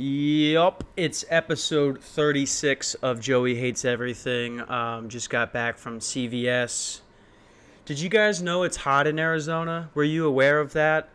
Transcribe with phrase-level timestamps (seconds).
[0.00, 4.60] Yup, it's episode 36 of Joey Hates Everything.
[4.70, 7.00] Um, just got back from CVS.
[7.84, 9.90] Did you guys know it's hot in Arizona?
[9.94, 11.08] Were you aware of that?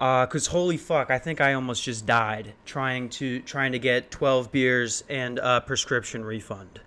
[0.00, 4.12] Uh, cause holy fuck, I think I almost just died trying to trying to get
[4.12, 6.80] 12 beers and a prescription refund.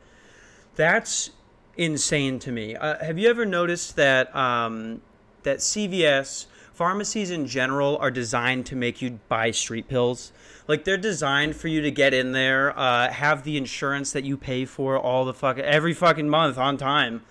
[0.78, 1.32] That's
[1.76, 2.78] insane to me.
[2.78, 5.02] Uh, have you ever noticed that um,
[5.44, 6.46] that CVS
[6.80, 10.32] pharmacies in general are designed to make you buy street pills?
[10.66, 14.38] Like they're designed for you to get in there, uh, have the insurance that you
[14.38, 17.24] pay for all the fucking every fucking month on time.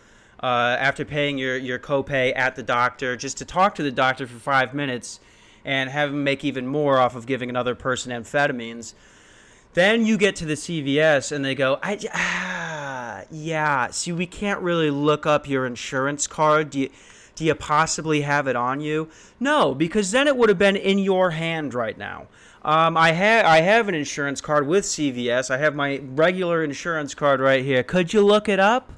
[0.42, 4.26] Uh, after paying your your copay at the doctor, just to talk to the doctor
[4.26, 5.18] for five minutes,
[5.64, 8.92] and have him make even more off of giving another person amphetamines.
[9.72, 13.88] Then you get to the CVS and they go, I, ah, yeah.
[13.92, 16.68] See, we can't really look up your insurance card.
[16.70, 16.90] Do you,
[17.38, 19.08] do you possibly have it on you?
[19.38, 22.26] No, because then it would have been in your hand right now.
[22.62, 25.48] Um, I have I have an insurance card with CVS.
[25.48, 27.84] I have my regular insurance card right here.
[27.84, 28.92] Could you look it up?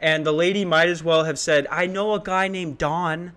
[0.00, 3.32] And the lady might as well have said, "I know a guy named Don.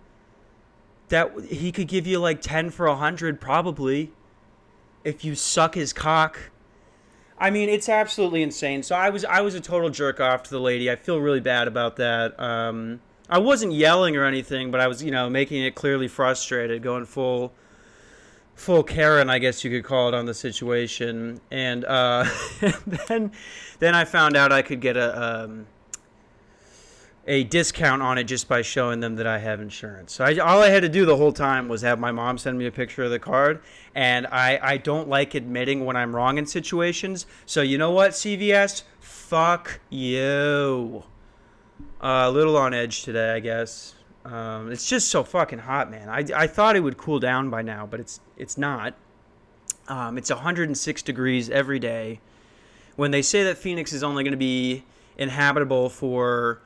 [1.10, 4.12] That he could give you like ten for a hundred, probably,
[5.04, 6.50] if you suck his cock."
[7.38, 8.82] I mean, it's absolutely insane.
[8.82, 10.90] So I was I was a total jerk off to the lady.
[10.90, 12.38] I feel really bad about that.
[12.40, 16.82] Um, I wasn't yelling or anything, but I was, you know, making it clearly frustrated,
[16.82, 17.54] going full
[18.56, 21.40] full Karen, I guess you could call it, on the situation.
[21.52, 22.28] And uh,
[23.08, 23.32] then,
[23.80, 25.68] then I found out I could get a um,
[27.28, 30.14] a discount on it just by showing them that I have insurance.
[30.14, 32.58] So I, all I had to do the whole time was have my mom send
[32.58, 33.62] me a picture of the card.
[33.94, 37.26] And I, I don't like admitting when I'm wrong in situations.
[37.46, 38.84] So you know what, CVS?
[39.02, 41.04] Fuck you.
[42.02, 43.96] A little on edge today, I guess.
[44.26, 46.10] Um, it's just so fucking hot, man.
[46.10, 48.94] I, I thought it would cool down by now, but it's it's not.
[49.88, 52.20] Um, it's 106 degrees every day.
[52.98, 54.84] When they say that Phoenix is only going to be
[55.18, 56.62] inhabitable for,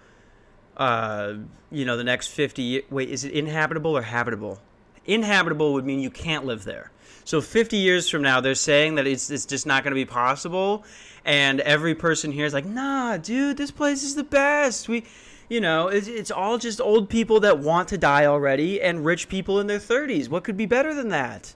[0.78, 1.34] uh,
[1.72, 2.84] you know, the next 50.
[2.90, 4.60] Wait, is it inhabitable or habitable?
[5.06, 6.91] Inhabitable would mean you can't live there.
[7.24, 10.06] So 50 years from now, they're saying that it's it's just not going to be
[10.06, 10.84] possible,
[11.26, 14.90] and every person here is like, Nah, dude, this place is the best.
[14.90, 15.06] We
[15.52, 19.28] you know, it's, it's all just old people that want to die already and rich
[19.28, 20.30] people in their 30s.
[20.30, 21.54] What could be better than that?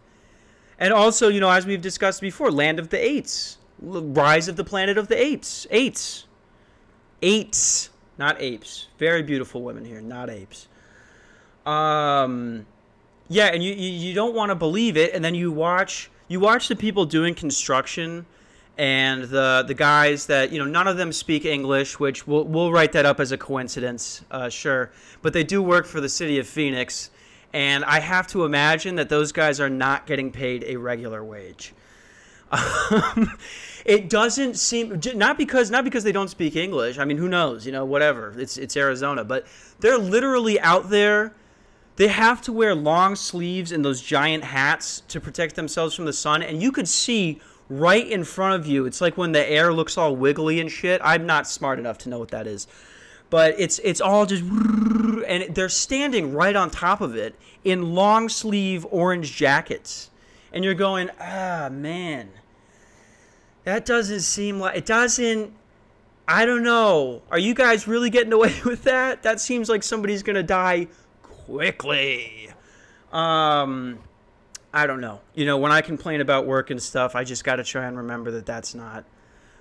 [0.77, 4.65] And also, you know, as we've discussed before, Land of the Eights, Rise of the
[4.65, 6.25] Planet of the Apes, Eights,
[7.21, 8.87] Eights, not apes.
[8.99, 10.67] Very beautiful women here, not apes.
[11.65, 12.65] Um,
[13.28, 16.40] yeah, and you you, you don't want to believe it, and then you watch you
[16.40, 18.25] watch the people doing construction
[18.78, 22.72] and the the guys that you know none of them speak English, which we'll we'll
[22.72, 24.91] write that up as a coincidence, uh, sure.
[25.22, 27.09] But they do work for the city of Phoenix,
[27.53, 31.74] and I have to imagine that those guys are not getting paid a regular wage.
[32.52, 33.31] Um,
[33.86, 36.97] it doesn't seem not because not because they don't speak English.
[36.97, 37.66] I mean, who knows?
[37.66, 38.34] You know, whatever.
[38.38, 39.46] It's it's Arizona, but
[39.80, 41.34] they're literally out there.
[41.97, 46.13] They have to wear long sleeves and those giant hats to protect themselves from the
[46.13, 47.39] sun, and you could see
[47.69, 48.85] right in front of you.
[48.85, 51.01] It's like when the air looks all wiggly and shit.
[51.03, 52.67] I'm not smart enough to know what that is.
[53.29, 54.44] But it's it's all just
[55.28, 60.12] and they're standing right on top of it in long sleeve orange jackets.
[60.53, 62.29] And you're going, "Ah, man.
[63.63, 65.53] That doesn't seem like it doesn't
[66.27, 67.22] I don't know.
[67.29, 69.23] Are you guys really getting away with that?
[69.23, 70.88] That seems like somebody's going to die
[71.45, 72.50] quickly.
[73.11, 74.00] Um
[74.73, 75.22] I don't know.
[75.35, 77.95] You know, when I complain about work and stuff, I just got to try and
[77.95, 79.06] remember that that's not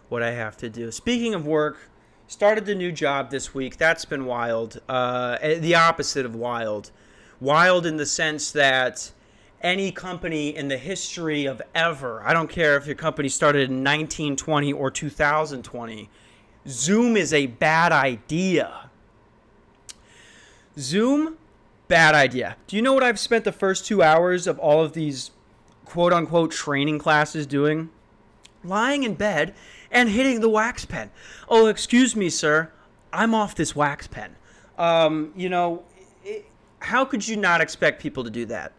[0.08, 0.90] what I have to do.
[0.90, 1.88] Speaking of work,
[2.26, 3.76] started the new job this week.
[3.76, 4.80] That's been wild.
[4.88, 6.90] Uh, eh, the opposite of wild.
[7.40, 9.12] Wild in the sense that
[9.60, 13.84] any company in the history of ever, I don't care if your company started in
[13.84, 16.10] 1920 or 2020,
[16.66, 18.90] Zoom is a bad idea.
[20.76, 21.38] Zoom
[21.94, 22.56] Bad idea.
[22.66, 25.30] Do you know what I've spent the first two hours of all of these
[25.84, 27.88] quote unquote training classes doing?
[28.64, 29.54] Lying in bed
[29.92, 31.12] and hitting the wax pen.
[31.48, 32.72] Oh, excuse me, sir.
[33.12, 34.34] I'm off this wax pen.
[34.76, 35.84] Um, you know,
[36.24, 38.72] it, how could you not expect people to do that?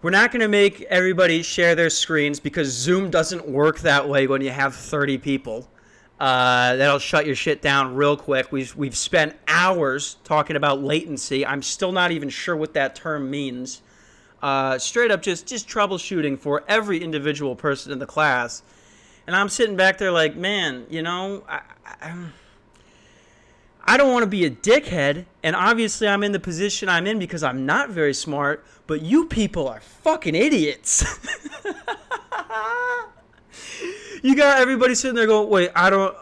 [0.00, 4.28] We're not going to make everybody share their screens because Zoom doesn't work that way
[4.28, 5.68] when you have 30 people.
[6.22, 8.52] Uh, that'll shut your shit down real quick.
[8.52, 11.44] We've, we've spent hours talking about latency.
[11.44, 13.82] I'm still not even sure what that term means.
[14.40, 18.62] Uh, straight up, just, just troubleshooting for every individual person in the class.
[19.26, 21.62] And I'm sitting back there like, man, you know, I,
[22.00, 22.26] I,
[23.82, 25.24] I don't want to be a dickhead.
[25.42, 28.64] And obviously, I'm in the position I'm in because I'm not very smart.
[28.86, 31.04] But you people are fucking idiots.
[34.22, 36.16] you got everybody sitting there going, "Wait, I don't,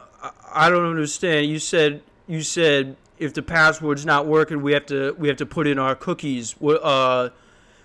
[0.52, 5.14] I don't understand." You said, you said if the password's not working, we have to,
[5.18, 6.60] we have to put in our cookies.
[6.62, 7.28] Uh,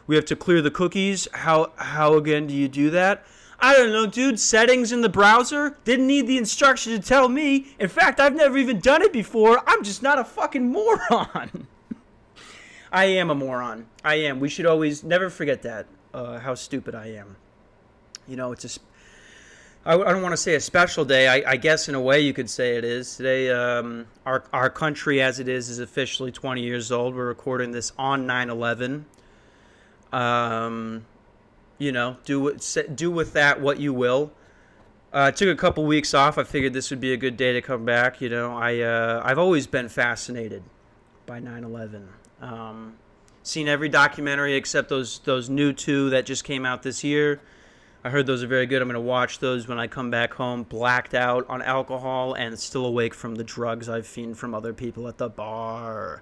[0.07, 1.27] we have to clear the cookies.
[1.33, 3.25] How, how again do you do that?
[3.59, 4.39] I don't know, dude.
[4.39, 7.68] Settings in the browser didn't need the instruction to tell me.
[7.80, 9.62] In fact, I've never even done it before.
[9.68, 11.68] I'm just not a fucking moron.
[12.92, 13.88] I am a moron.
[14.03, 14.39] I am.
[14.39, 15.88] We should always never forget that.
[16.13, 17.36] Uh, how stupid I am.
[18.27, 18.80] You know, it's a.
[19.86, 21.28] I, I don't want to say a special day.
[21.28, 23.52] I, I, guess in a way you could say it is today.
[23.52, 27.16] Um, our our country, as it is, is officially 20 years old.
[27.16, 29.04] We're recording this on 9/11.
[30.12, 31.06] Um,
[31.78, 32.56] you know, do
[32.96, 34.32] do with that what you will.
[35.14, 36.38] Uh, I took a couple weeks off.
[36.38, 38.22] I figured this would be a good day to come back.
[38.22, 40.64] You know, I uh, I've always been fascinated
[41.28, 42.08] by 9/11.
[42.42, 42.96] Um,
[43.44, 47.40] seen every documentary except those those new two that just came out this year.
[48.06, 48.84] I heard those are very good.
[48.84, 52.57] I'm going to watch those when I come back home, blacked out on alcohol and
[52.60, 56.22] still awake from the drugs I've seen from other people at the bar.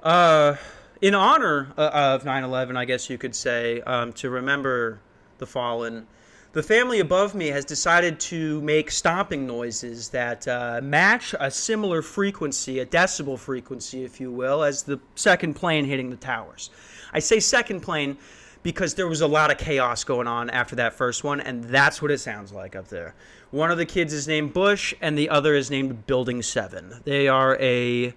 [0.00, 0.54] Uh,
[1.02, 5.00] in honor uh, of 9 11, I guess you could say, um, to remember
[5.38, 6.06] the fallen,
[6.52, 12.00] the family above me has decided to make stomping noises that uh, match a similar
[12.00, 16.70] frequency, a decibel frequency, if you will, as the second plane hitting the towers.
[17.12, 18.16] I say second plane
[18.64, 22.02] because there was a lot of chaos going on after that first one, and that's
[22.02, 23.14] what it sounds like up there.
[23.52, 27.00] One of the kids is named Bush, and the other is named Building Seven.
[27.04, 28.12] They are a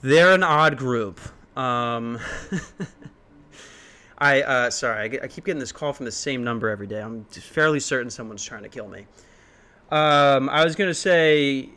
[0.00, 1.20] they're an odd group.
[1.56, 2.18] Um,
[4.18, 7.02] I uh, sorry, I, I, keep getting this call from the same number every day.
[7.02, 9.06] I'm fairly certain someone's trying to kill me.
[9.90, 11.68] Um, I was gonna say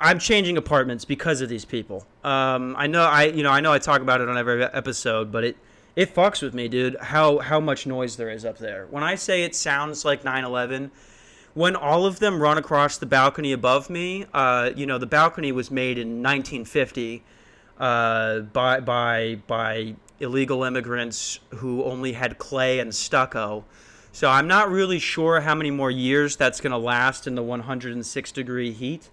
[0.00, 2.06] I'm changing apartments because of these people.
[2.24, 5.30] Um, I know I you know I know I talk about it on every episode,
[5.30, 5.56] but it
[5.94, 6.96] it fucks with me, dude.
[7.00, 8.86] How how much noise there is up there.
[8.90, 10.90] When I say it sounds like 9/11,
[11.54, 15.52] when all of them run across the balcony above me, uh, you know the balcony
[15.52, 17.22] was made in 1950
[17.78, 23.64] uh, by by by illegal immigrants who only had clay and stucco.
[24.12, 27.42] So I'm not really sure how many more years that's going to last in the
[27.42, 29.08] 106 degree heat.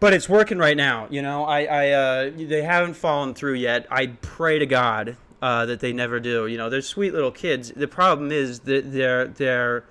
[0.00, 1.08] But it's working right now.
[1.10, 3.86] You know, I, I uh, they haven't fallen through yet.
[3.90, 6.46] I pray to God uh, that they never do.
[6.46, 7.72] You know, they're sweet little kids.
[7.74, 9.84] The problem is that their their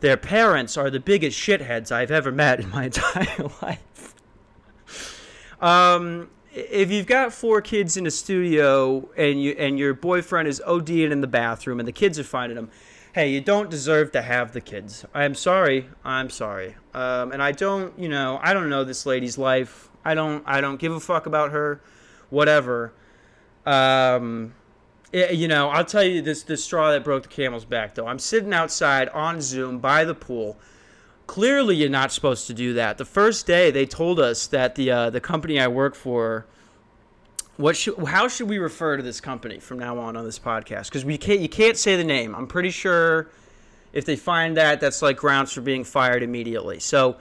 [0.00, 4.14] their parents are the biggest shitheads I've ever met in my entire life.
[5.60, 10.62] Um, if you've got four kids in a studio and you and your boyfriend is
[10.66, 12.70] ODing in the bathroom and the kids are finding him,
[13.14, 15.04] hey, you don't deserve to have the kids.
[15.14, 15.88] I'm sorry.
[16.04, 16.76] I'm sorry.
[16.92, 19.88] Um, and I don't, you know, I don't know this lady's life.
[20.04, 20.42] I don't.
[20.46, 21.80] I don't give a fuck about her.
[22.28, 22.92] Whatever.
[23.64, 24.54] Um,
[25.14, 27.94] it, you know, I'll tell you this: the straw that broke the camel's back.
[27.94, 30.58] Though I'm sitting outside on Zoom by the pool
[31.26, 32.98] clearly you're not supposed to do that.
[32.98, 36.46] The first day they told us that the uh, the company I work for.
[37.56, 40.86] What should, how should we refer to this company from now on on this podcast?
[40.86, 42.34] Because we can't, you can't say the name.
[42.34, 43.30] I'm pretty sure
[43.92, 46.80] if they find that, that's like grounds for being fired immediately.
[46.80, 47.16] So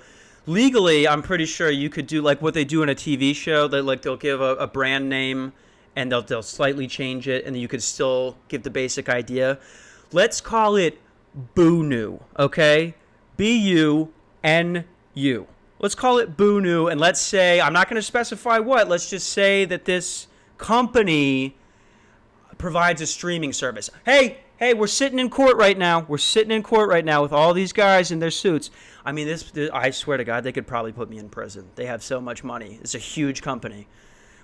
[0.47, 3.67] legally, I'm pretty sure you could do like what they do in a TV show.
[3.67, 5.53] They like they'll give a, a brand name
[5.95, 9.59] and they'll they'll slightly change it, and you could still give the basic idea.
[10.11, 10.99] Let's call it
[11.55, 12.95] Bunu, okay?
[13.38, 14.85] B U N
[15.15, 15.47] U.
[15.79, 19.29] Let's call it Bunu, and let's say, I'm not going to specify what, let's just
[19.29, 21.57] say that this company
[22.57, 23.89] provides a streaming service.
[24.05, 26.05] Hey, hey, we're sitting in court right now.
[26.07, 28.71] We're sitting in court right now with all these guys in their suits.
[29.03, 31.69] I mean, this, this I swear to God, they could probably put me in prison.
[31.75, 32.79] They have so much money.
[32.81, 33.88] It's a huge company.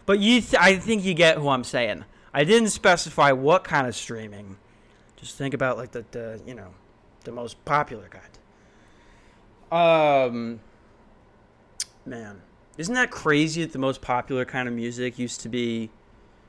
[0.10, 2.04] But you, th- I think you get who I'm saying.
[2.34, 4.58] I didn't specify what kind of streaming.
[5.18, 6.70] Just think about like the, the you know,
[7.26, 8.10] the most popular
[9.70, 10.32] kind.
[10.32, 10.62] Um,
[12.08, 12.42] man,
[12.80, 15.92] isn't that crazy that the most popular kind of music used to be,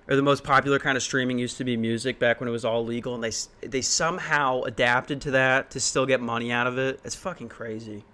[0.08, 2.64] or the most popular kind of streaming used to be music back when it was
[2.64, 3.32] all legal, and they
[3.68, 6.98] they somehow adapted to that to still get money out of it.
[7.04, 8.04] It's fucking crazy.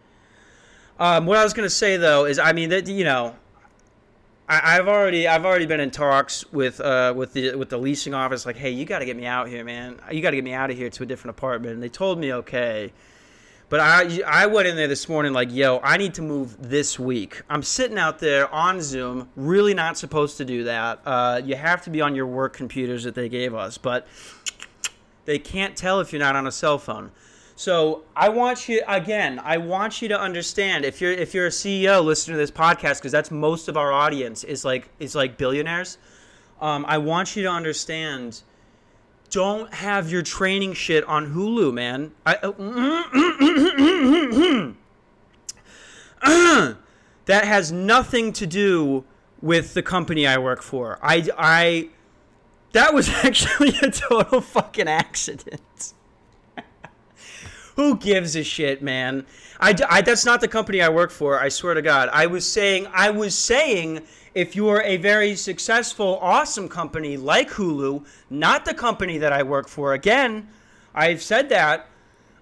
[0.98, 3.36] Um, what I was gonna say though is, I mean that you know,
[4.48, 8.14] I, have already I've already been in talks with uh, with the with the leasing
[8.14, 10.00] office, like, hey, you got to get me out here, man.
[10.10, 12.18] You got to get me out of here to a different apartment, and they told
[12.18, 12.92] me okay.
[13.68, 16.96] But I I went in there this morning like, yo, I need to move this
[16.96, 17.42] week.
[17.50, 21.00] I'm sitting out there on Zoom, really not supposed to do that.
[21.04, 24.06] Uh, you have to be on your work computers that they gave us, but
[25.24, 27.10] they can't tell if you're not on a cell phone.
[27.58, 29.40] So I want you again.
[29.42, 32.98] I want you to understand if you're if you're a CEO listening to this podcast
[32.98, 35.96] because that's most of our audience is like is like billionaires.
[36.60, 38.42] Um, I want you to understand
[39.30, 42.12] don't have your training shit on Hulu, man.
[42.24, 42.52] I, uh,
[47.24, 49.04] that has nothing to do
[49.40, 50.98] with the company I work for.
[51.02, 51.88] I, I,
[52.72, 55.92] that was actually a total fucking accident.
[57.76, 59.26] Who gives a shit, man?
[59.60, 61.38] I, I, that's not the company I work for.
[61.38, 62.08] I swear to God.
[62.12, 64.00] I was saying, I was saying,
[64.34, 69.68] if you're a very successful, awesome company like Hulu, not the company that I work
[69.68, 69.92] for.
[69.92, 70.48] Again,
[70.94, 71.88] I've said that.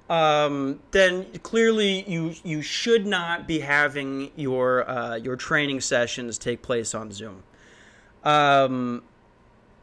[0.08, 6.60] Um, then clearly you you should not be having your uh, your training sessions take
[6.60, 7.42] place on Zoom.
[8.22, 9.02] Um,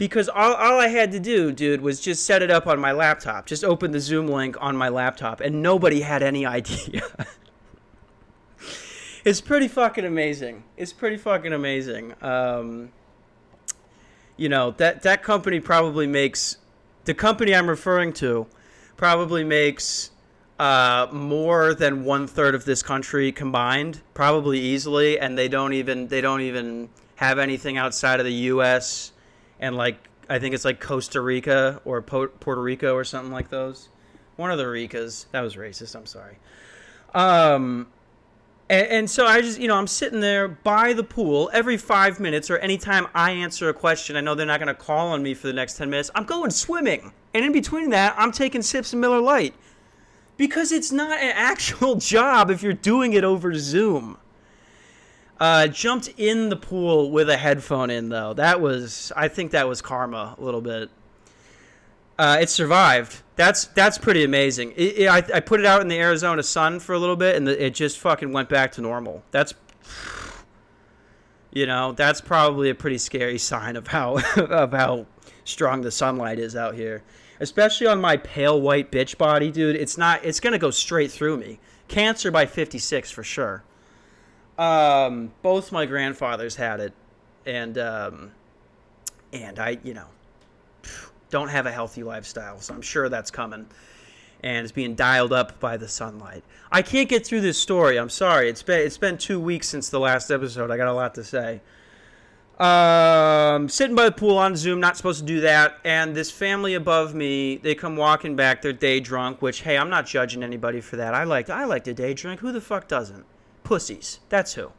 [0.01, 2.91] because all, all I had to do, dude, was just set it up on my
[2.91, 3.46] laptop.
[3.46, 7.03] Just open the Zoom link on my laptop, and nobody had any idea.
[9.24, 10.63] it's pretty fucking amazing.
[10.75, 12.15] It's pretty fucking amazing.
[12.20, 12.91] Um,
[14.38, 16.58] you know that that company probably makes
[17.05, 18.48] the company I'm referring to
[18.98, 20.10] probably makes
[20.58, 26.08] uh, more than one third of this country combined, probably easily, and they don't even
[26.08, 29.11] they don't even have anything outside of the U.S
[29.62, 33.50] and like I think it's like Costa Rica or po- Puerto Rico or something like
[33.50, 33.89] those.
[34.38, 35.25] One of the Ricas.
[35.32, 35.96] That was racist.
[35.96, 36.38] I'm sorry.
[37.13, 37.88] Um,
[38.70, 42.22] and, and, so I just, you know, I'm sitting there by the pool every five
[42.22, 45.22] minutes or anytime I answer a question, I know they're not going to call on
[45.22, 46.10] me for the next 10 minutes.
[46.15, 47.12] I'm going swimming.
[47.34, 49.53] And in between that, I'm taking sips of Miller Lite.
[50.38, 54.18] Because it's not an actual job if you're doing it over Zoom.
[55.42, 58.32] Uh, jumped in the pool with a headphone in though.
[58.32, 60.92] That was, I think that was karma a little bit.
[62.20, 63.24] Uh, it survived.
[63.38, 64.74] That's that's pretty amazing.
[64.74, 67.36] It, it, I, I put it out in the Arizona sun for a little bit,
[67.36, 69.24] and the, it just fucking went back to normal.
[69.32, 69.56] That's,
[71.52, 75.08] you know, that's probably a pretty scary sign of how of how
[75.44, 77.02] strong the sunlight is out here,
[77.40, 79.76] especially on my pale white bitch body, dude.
[79.76, 80.24] It's not.
[80.24, 81.60] It's gonna go straight through me.
[81.88, 83.64] Cancer by fifty six for sure.
[84.62, 86.94] Um, both my grandfathers had it,
[87.48, 88.32] and um,
[89.34, 90.06] and I, you know,
[91.32, 93.65] don't have a healthy lifestyle, so I'm sure that's coming,
[94.44, 96.44] and it's being dialed up by the sunlight.
[96.72, 97.98] I can't get through this story.
[97.98, 98.50] I'm sorry.
[98.50, 100.70] It's been it's been two weeks since the last episode.
[100.70, 101.62] I got a lot to say.
[102.60, 105.80] Um, sitting by the pool on Zoom, not supposed to do that.
[105.84, 108.62] And this family above me, they come walking back.
[108.62, 111.15] They're day drunk, which hey, I'm not judging anybody for that.
[111.15, 112.41] I like I like to day drink.
[112.41, 113.25] Who the fuck doesn't?
[113.72, 114.20] Pussies.
[114.28, 114.70] That's who.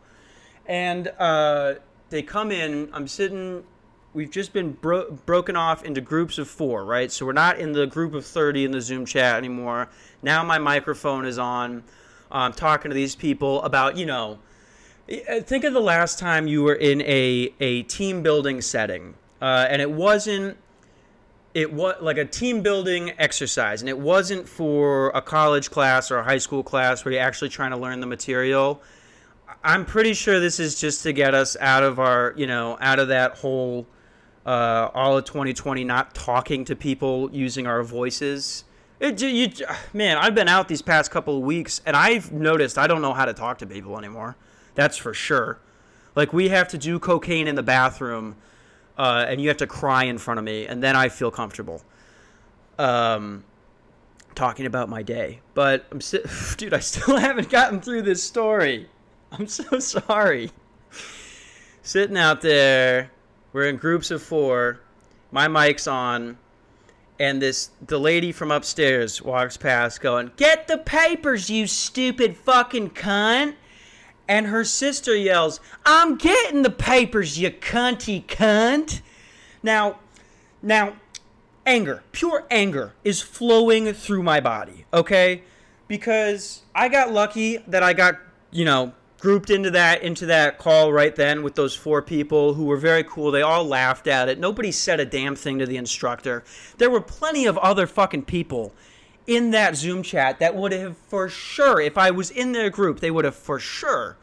[0.66, 1.76] And uh,
[2.10, 2.90] they come in.
[2.92, 3.64] I'm sitting.
[4.12, 7.10] We've just been bro- broken off into groups of four, right?
[7.10, 9.88] So we're not in the group of 30 in the Zoom chat anymore.
[10.22, 11.84] Now my microphone is on.
[12.30, 14.40] I'm talking to these people about, you know,
[15.08, 19.14] think of the last time you were in a, a team building setting.
[19.40, 20.58] Uh, and it wasn't
[21.54, 26.18] it was like a team building exercise and it wasn't for a college class or
[26.18, 28.82] a high school class where you're actually trying to learn the material.
[29.62, 32.98] I'm pretty sure this is just to get us out of our you know out
[32.98, 33.86] of that whole
[34.46, 38.64] uh, all of 2020 not talking to people using our voices.
[38.98, 39.48] It, you,
[39.92, 43.12] man i've been out these past couple of weeks and i've noticed i don't know
[43.12, 44.36] how to talk to people anymore.
[44.74, 45.58] That's for sure.
[46.14, 48.36] Like we have to do cocaine in the bathroom
[48.98, 51.82] uh, and you have to cry in front of me, and then I feel comfortable.
[52.78, 53.44] Um,
[54.34, 56.22] talking about my day, but I'm si-
[56.56, 58.88] dude, I still haven't gotten through this story.
[59.30, 60.50] I'm so sorry.
[61.82, 63.10] Sitting out there,
[63.52, 64.80] we're in groups of four.
[65.30, 66.38] My mic's on,
[67.18, 72.90] and this the lady from upstairs walks past, going, "Get the papers, you stupid fucking
[72.90, 73.54] cunt!"
[74.28, 79.00] And her sister yells, I'm getting the papers, you cunty cunt.
[79.62, 79.98] Now,
[80.62, 80.96] now,
[81.66, 85.42] anger, pure anger is flowing through my body, okay?
[85.88, 88.18] Because I got lucky that I got,
[88.50, 92.64] you know, grouped into that into that call right then with those four people who
[92.64, 93.30] were very cool.
[93.30, 94.40] They all laughed at it.
[94.40, 96.42] Nobody said a damn thing to the instructor.
[96.78, 98.74] There were plenty of other fucking people
[99.26, 103.00] in that Zoom chat that would have for sure, if I was in their group,
[103.00, 104.16] they would have for sure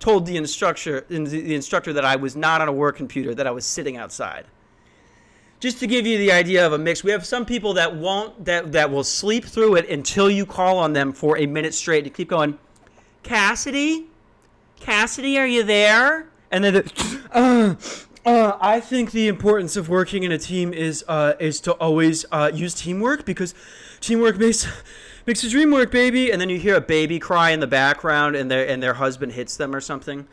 [0.00, 3.50] told the instructor, the instructor that I was not on a work computer, that I
[3.50, 4.44] was sitting outside.
[5.60, 8.44] Just to give you the idea of a mix, we have some people that won't
[8.44, 12.04] that that will sleep through it until you call on them for a minute straight
[12.04, 12.58] to keep going.
[13.22, 14.08] Cassidy,
[14.78, 16.26] Cassidy, are you there?
[16.50, 16.84] And then,
[17.32, 17.76] uh,
[18.26, 22.26] uh, I think the importance of working in a team is uh, is to always
[22.30, 23.54] uh, use teamwork because
[24.06, 24.66] teamwork makes
[25.26, 26.30] makes the dream work, baby.
[26.30, 29.32] And then you hear a baby cry in the background, and their and their husband
[29.32, 30.26] hits them or something.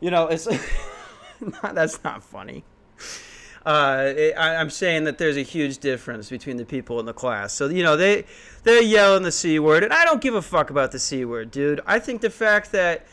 [0.00, 0.46] You know, it's
[1.40, 2.64] not, that's not funny.
[3.64, 7.14] Uh, it, I, I'm saying that there's a huge difference between the people in the
[7.14, 7.54] class.
[7.54, 8.24] So you know they
[8.62, 11.50] they're yelling the c word, and I don't give a fuck about the c word,
[11.50, 11.80] dude.
[11.86, 13.06] I think the fact that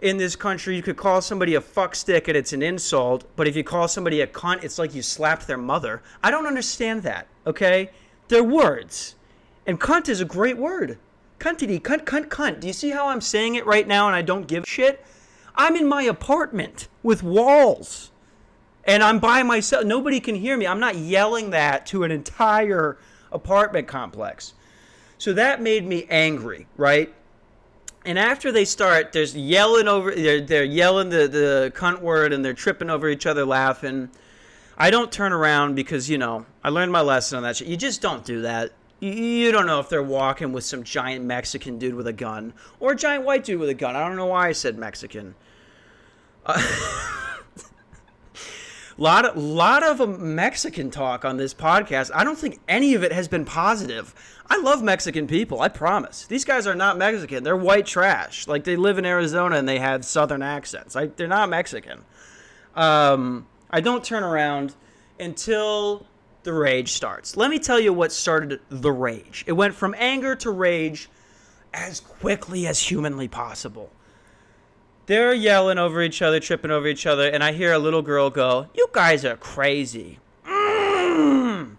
[0.00, 3.46] in this country you could call somebody a fuck stick and it's an insult, but
[3.46, 6.02] if you call somebody a cunt, it's like you slapped their mother.
[6.22, 7.26] I don't understand that.
[7.46, 7.90] Okay,
[8.28, 9.16] they're words,
[9.66, 10.98] and cunt is a great word.
[11.38, 12.60] Cuntity, cunt, cunt, cunt.
[12.60, 15.04] Do you see how I'm saying it right now and I don't give a shit?
[15.54, 18.10] I'm in my apartment with walls
[18.84, 19.84] and I'm by myself.
[19.84, 20.66] Nobody can hear me.
[20.66, 22.98] I'm not yelling that to an entire
[23.32, 24.54] apartment complex.
[25.18, 27.14] So that made me angry, right?
[28.04, 32.44] And after they start, there's yelling over, they're, they're yelling the, the cunt word and
[32.44, 34.10] they're tripping over each other laughing.
[34.78, 37.68] I don't turn around because, you know, I learned my lesson on that shit.
[37.68, 41.78] You just don't do that you don't know if they're walking with some giant Mexican
[41.78, 43.96] dude with a gun or a giant white dude with a gun.
[43.96, 45.34] I don't know why I said Mexican.
[46.44, 46.62] Uh,
[48.98, 52.10] lot of lot of Mexican talk on this podcast.
[52.14, 54.14] I don't think any of it has been positive.
[54.48, 55.62] I love Mexican people.
[55.62, 56.26] I promise.
[56.26, 57.42] These guys are not Mexican.
[57.42, 58.46] They're white trash.
[58.48, 60.96] Like they live in Arizona and they have southern accents.
[60.96, 62.04] I, they're not Mexican.
[62.74, 64.74] Um, I don't turn around
[65.18, 66.06] until
[66.50, 67.36] the rage starts.
[67.36, 69.44] Let me tell you what started the rage.
[69.46, 71.08] It went from anger to rage
[71.72, 73.90] as quickly as humanly possible.
[75.06, 78.30] They're yelling over each other, tripping over each other, and I hear a little girl
[78.30, 80.18] go, You guys are crazy.
[80.44, 81.76] Mm.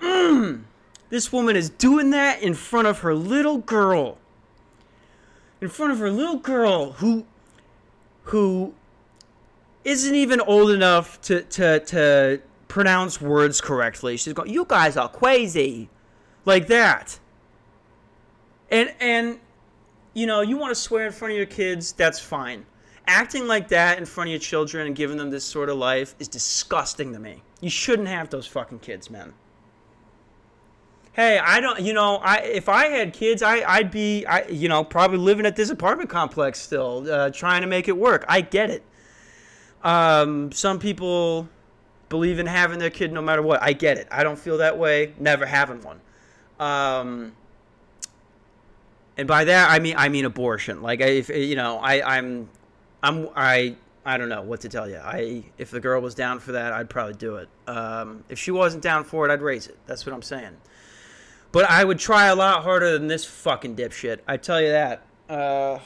[0.00, 0.62] Mm.
[1.08, 4.18] This woman is doing that in front of her little girl.
[5.60, 7.26] In front of her little girl who
[8.24, 8.74] who
[9.84, 14.16] isn't even old enough to to to pronounce words correctly.
[14.16, 15.90] She's going, "You guys are crazy,"
[16.46, 17.18] like that.
[18.70, 19.40] And and
[20.14, 22.64] you know, you want to swear in front of your kids, that's fine.
[23.06, 26.14] Acting like that in front of your children and giving them this sort of life
[26.18, 27.42] is disgusting to me.
[27.60, 29.34] You shouldn't have those fucking kids, man.
[31.12, 34.68] Hey, I don't, you know, I if I had kids, I I'd be, I you
[34.68, 38.24] know, probably living at this apartment complex still, uh, trying to make it work.
[38.28, 38.84] I get it.
[39.82, 41.48] Um, some people
[42.10, 43.62] believe in having their kid no matter what.
[43.62, 44.06] I get it.
[44.10, 45.14] I don't feel that way.
[45.18, 46.00] Never having one.
[46.58, 47.32] Um,
[49.16, 50.82] and by that I mean I mean abortion.
[50.82, 52.50] Like if you know I I'm
[53.02, 54.98] I'm I I don't know what to tell you.
[54.98, 57.48] I if the girl was down for that, I'd probably do it.
[57.66, 59.78] Um, if she wasn't down for it, I'd raise it.
[59.86, 60.56] That's what I'm saying.
[61.52, 64.20] But I would try a lot harder than this fucking dipshit.
[64.26, 65.02] I tell you that.
[65.28, 65.78] Uh,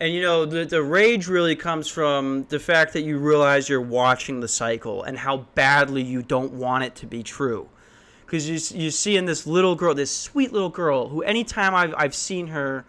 [0.00, 3.80] and you know, the the rage really comes from the fact that you realize you're
[3.80, 7.68] watching the cycle and how badly you don't want it to be true.
[8.26, 11.94] Because you you see in this little girl, this sweet little girl, who anytime I've
[11.96, 12.84] I've seen her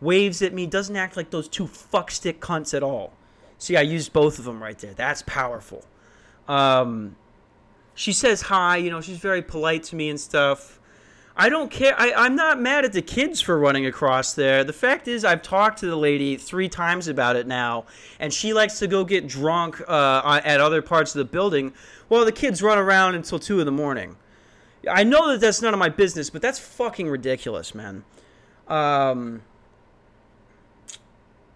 [0.00, 3.12] waves at me, doesn't act like those two fuckstick cunts at all.
[3.58, 4.92] See, I used both of them right there.
[4.92, 5.84] That's powerful.
[6.48, 7.16] Um,
[7.94, 8.76] she says hi.
[8.76, 10.80] You know, she's very polite to me and stuff.
[11.36, 11.94] I don't care.
[11.98, 14.64] I, I'm not mad at the kids for running across there.
[14.64, 17.86] The fact is, I've talked to the lady three times about it now,
[18.20, 21.72] and she likes to go get drunk uh, at other parts of the building
[22.08, 24.16] while the kids run around until 2 in the morning.
[24.90, 28.04] I know that that's none of my business, but that's fucking ridiculous, man.
[28.68, 29.40] Um,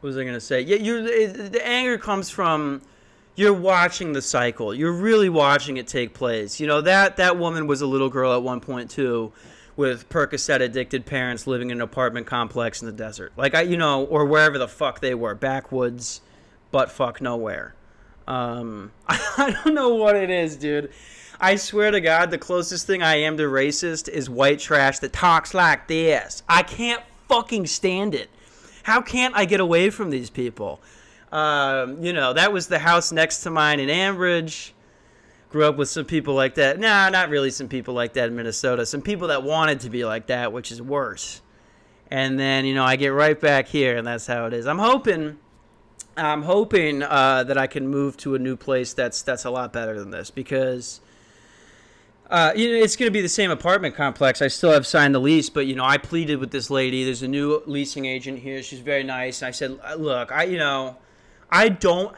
[0.01, 0.61] what was I going to say?
[0.61, 1.03] Yeah, you
[1.49, 2.83] the anger comes from
[3.35, 4.73] you're watching the cycle.
[4.73, 6.61] You're really watching it take place.
[6.61, 9.33] You know that that woman was a little girl at one point too
[9.77, 13.33] with Percocet addicted parents living in an apartment complex in the desert.
[13.37, 16.23] Like I, you know, or wherever the fuck they were, backwoods,
[16.71, 17.75] but fuck nowhere.
[18.27, 20.91] Um, I don't know what it is, dude.
[21.39, 25.13] I swear to God, the closest thing I am to racist is white trash that
[25.13, 26.43] talks like this.
[26.49, 28.31] I can't fucking stand it.
[28.85, 30.81] How can't I get away from these people?
[31.31, 34.71] Um, you know, that was the house next to mine in Ambridge
[35.57, 36.79] grew up with some people like that.
[36.79, 38.85] Nah, not really some people like that in Minnesota.
[38.85, 41.41] Some people that wanted to be like that, which is worse.
[42.11, 44.67] And then, you know, I get right back here, and that's how it is.
[44.67, 45.39] I'm hoping.
[46.15, 49.73] I'm hoping uh, that I can move to a new place that's that's a lot
[49.73, 51.01] better than this because
[52.31, 54.43] uh, you know, it's going to be the same apartment complex.
[54.43, 57.05] I still have signed the lease, but you know, I pleaded with this lady.
[57.05, 58.63] There's a new leasing agent here.
[58.63, 59.41] She's very nice.
[59.41, 60.99] And I said, "Look, I you know,
[61.51, 62.15] I don't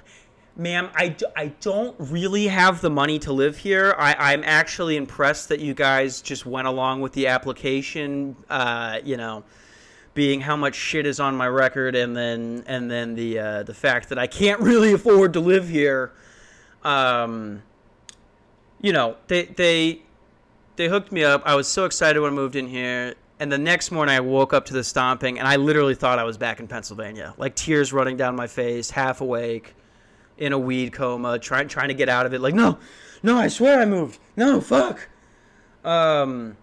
[0.59, 3.95] ma'am, I, I don't really have the money to live here.
[3.97, 8.37] I, I'm actually impressed that you guys just went along with the application.
[8.51, 9.45] Uh, you know,
[10.15, 13.75] being how much shit is on my record, and then and then the uh, the
[13.75, 16.13] fact that I can't really afford to live here.
[16.83, 17.63] Um,
[18.83, 20.03] you know, they they
[20.75, 21.43] they hooked me up.
[21.47, 23.15] I was so excited when I moved in here.
[23.41, 26.25] And the next morning, I woke up to the stomping, and I literally thought I
[26.25, 27.35] was back in Pennsylvania.
[27.39, 29.77] Like tears running down my face, half awake
[30.39, 32.41] in a weed coma, trying trying to get out of it.
[32.41, 32.79] Like, no,
[33.23, 34.19] no, I swear I moved.
[34.37, 35.09] No, fuck.
[35.85, 36.57] Um,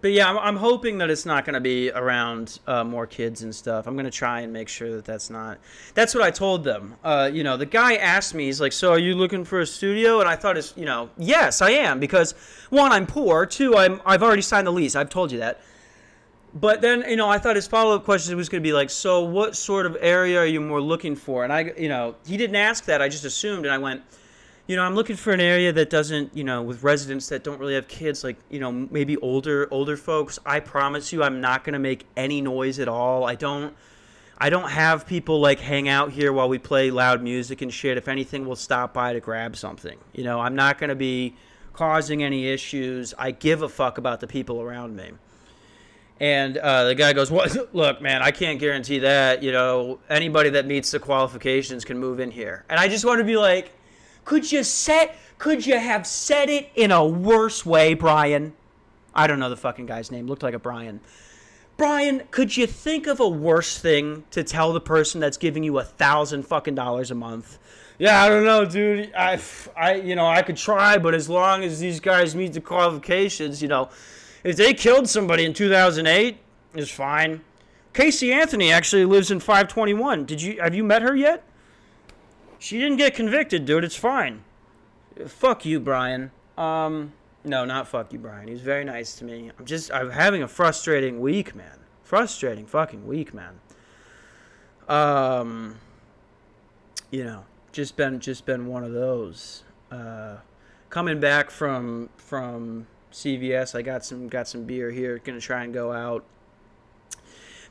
[0.00, 3.42] but yeah, I'm, I'm hoping that it's not going to be around uh, more kids
[3.42, 3.88] and stuff.
[3.88, 5.58] I'm going to try and make sure that that's not.
[5.94, 6.94] That's what I told them.
[7.02, 9.66] Uh, you know, the guy asked me, he's like, "So are you looking for a
[9.66, 12.32] studio?" And I thought, it's, you know, yes, I am because
[12.70, 13.44] one, I'm poor.
[13.44, 14.94] Two, I'm I've already signed the lease.
[14.94, 15.60] I've told you that.
[16.60, 18.90] But then, you know, I thought his follow up question was going to be like,
[18.90, 22.36] "So what sort of area are you more looking for?" And I, you know, he
[22.36, 23.02] didn't ask that.
[23.02, 24.02] I just assumed, and I went
[24.68, 27.58] you know, I'm looking for an area that doesn't, you know, with residents that don't
[27.58, 30.38] really have kids, like, you know, maybe older older folks.
[30.44, 33.24] I promise you, I'm not gonna make any noise at all.
[33.24, 33.74] I don't,
[34.36, 37.96] I don't have people like hang out here while we play loud music and shit.
[37.96, 39.98] If anything, we'll stop by to grab something.
[40.12, 41.34] You know, I'm not gonna be
[41.72, 43.14] causing any issues.
[43.18, 45.12] I give a fuck about the people around me.
[46.20, 47.54] And uh, the guy goes, "What?
[47.54, 49.42] Well, look, man, I can't guarantee that.
[49.42, 53.18] You know, anybody that meets the qualifications can move in here." And I just want
[53.18, 53.72] to be like
[54.28, 58.52] could you set could you have said it in a worse way, Brian?
[59.14, 60.26] I don't know the fucking guy's name.
[60.26, 61.00] Looked like a Brian.
[61.78, 65.78] Brian, could you think of a worse thing to tell the person that's giving you
[65.78, 67.58] a thousand fucking dollars a month?
[67.98, 69.14] Yeah, I don't know, dude.
[69.16, 69.40] I,
[69.74, 73.62] I, you know, I could try, but as long as these guys meet the qualifications,
[73.62, 73.88] you know,
[74.44, 76.38] if they killed somebody in 2008,
[76.74, 77.42] it's fine.
[77.92, 80.24] Casey Anthony actually lives in 521.
[80.24, 81.42] Did you have you met her yet?
[82.58, 83.84] She didn't get convicted, dude.
[83.84, 84.42] It's fine.
[85.26, 86.30] Fuck you, Brian.
[86.56, 87.12] Um,
[87.44, 88.48] no, not fuck you, Brian.
[88.48, 89.50] He's very nice to me.
[89.58, 91.78] I'm just, I'm having a frustrating week, man.
[92.02, 93.60] Frustrating fucking week, man.
[94.88, 95.76] Um,
[97.10, 99.62] you know, just been, just been one of those.
[99.90, 100.36] Uh,
[100.90, 105.18] coming back from from CVS, I got some got some beer here.
[105.18, 106.24] Gonna try and go out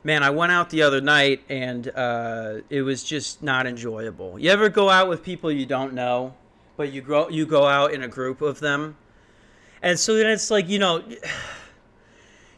[0.04, 4.38] man, I went out the other night and uh, it was just not enjoyable.
[4.38, 6.34] You ever go out with people you don't know,
[6.76, 8.96] but you grow you go out in a group of them,
[9.82, 11.02] and so then it's like you know.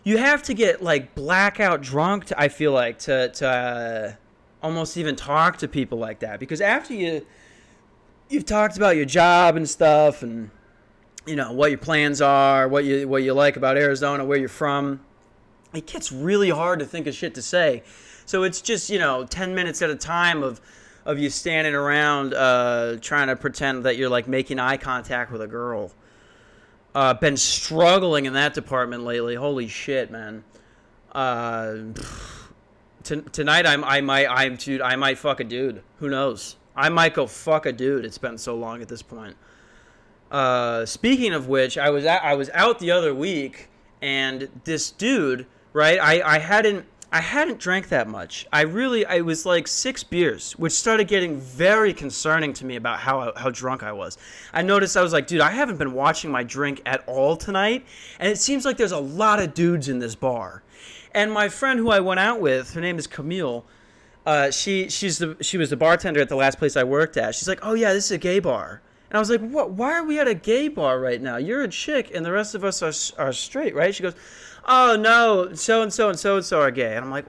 [0.02, 2.24] You have to get like blackout drunk.
[2.24, 4.12] To, I feel like to to uh,
[4.62, 7.26] almost even talk to people like that because after you
[8.30, 10.50] you've talked about your job and stuff and
[11.26, 14.48] you know what your plans are, what you what you like about Arizona, where you're
[14.48, 15.00] from
[15.72, 17.82] it gets really hard to think of shit to say.
[18.26, 20.60] So it's just, you know, 10 minutes at a time of,
[21.04, 25.42] of you standing around uh, trying to pretend that you're like making eye contact with
[25.42, 25.92] a girl.
[26.94, 29.36] Uh, been struggling in that department lately.
[29.36, 30.44] Holy shit, man.
[31.12, 31.76] Uh,
[33.04, 35.82] t- tonight I'm I might I'm dude I might fuck a dude.
[35.98, 36.56] Who knows?
[36.74, 38.04] I might go fuck a dude.
[38.04, 39.36] It's been so long at this point.
[40.30, 43.68] Uh, speaking of which, I was at, I was out the other week,
[44.00, 45.98] and this dude right?
[46.00, 48.46] I, I hadn't I hadn't drank that much.
[48.52, 53.00] I really I was like six beers, which started getting very concerning to me about
[53.00, 54.16] how how drunk I was.
[54.52, 57.84] I noticed I was like, dude, I haven't been watching my drink at all tonight,
[58.18, 60.62] and it seems like there's a lot of dudes in this bar.
[61.12, 63.64] And my friend who I went out with, her name is Camille.
[64.24, 67.34] Uh, she she's the she was the bartender at the last place I worked at.
[67.34, 68.82] She's like, oh yeah, this is a gay bar.
[69.10, 69.72] And I was like, what?
[69.72, 71.36] Why are we at a gay bar right now?
[71.36, 73.94] You're a chick, and the rest of us are are straight, right?
[73.94, 74.14] She goes,
[74.66, 76.96] oh no, so and so and so and so are gay.
[76.96, 77.26] And I'm like,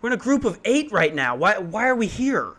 [0.00, 1.36] we're in a group of eight right now.
[1.36, 2.52] Why, why are we here?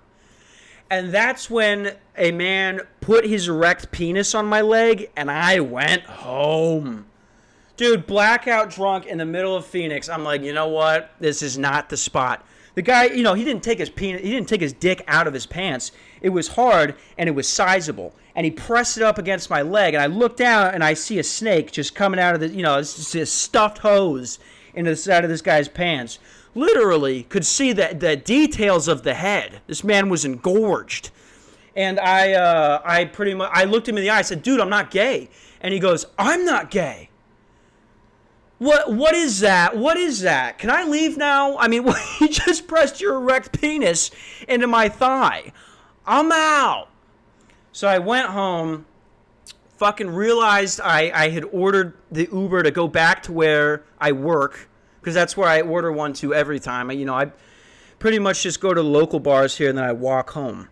[0.90, 6.04] And that's when a man put his erect penis on my leg and I went
[6.04, 7.06] home.
[7.78, 10.10] Dude, blackout drunk in the middle of Phoenix.
[10.10, 11.12] I'm like, you know what?
[11.20, 12.46] This is not the spot.
[12.76, 15.28] The guy, you know, he didn't take his penis, he didn't take his dick out
[15.28, 15.92] of his pants.
[16.22, 18.16] It was hard and it was sizable.
[18.36, 21.20] And he pressed it up against my leg, and I look down and I see
[21.20, 24.40] a snake just coming out of the, you know, a stuffed hose
[24.74, 26.18] into the side of this guy's pants.
[26.56, 29.62] Literally could see the, the details of the head.
[29.68, 31.12] This man was engorged.
[31.76, 34.20] And I, uh, I pretty much, I looked him in the eye.
[34.20, 35.30] I said, dude, I'm not gay.
[35.62, 37.10] And he goes, I'm not gay.
[38.62, 39.76] What what is that?
[39.76, 40.60] What is that?
[40.60, 41.58] Can I leave now?
[41.58, 41.84] I mean,
[42.22, 44.12] you just pressed your erect penis
[44.48, 45.52] into my thigh.
[46.06, 46.88] I'm out.
[47.72, 48.86] So I went home,
[49.78, 54.70] fucking realized I, I had ordered the Uber to go back to where I work
[55.00, 56.92] because that's where I order one to every time.
[56.92, 57.32] You know, I
[57.98, 60.70] pretty much just go to local bars here and then I walk home.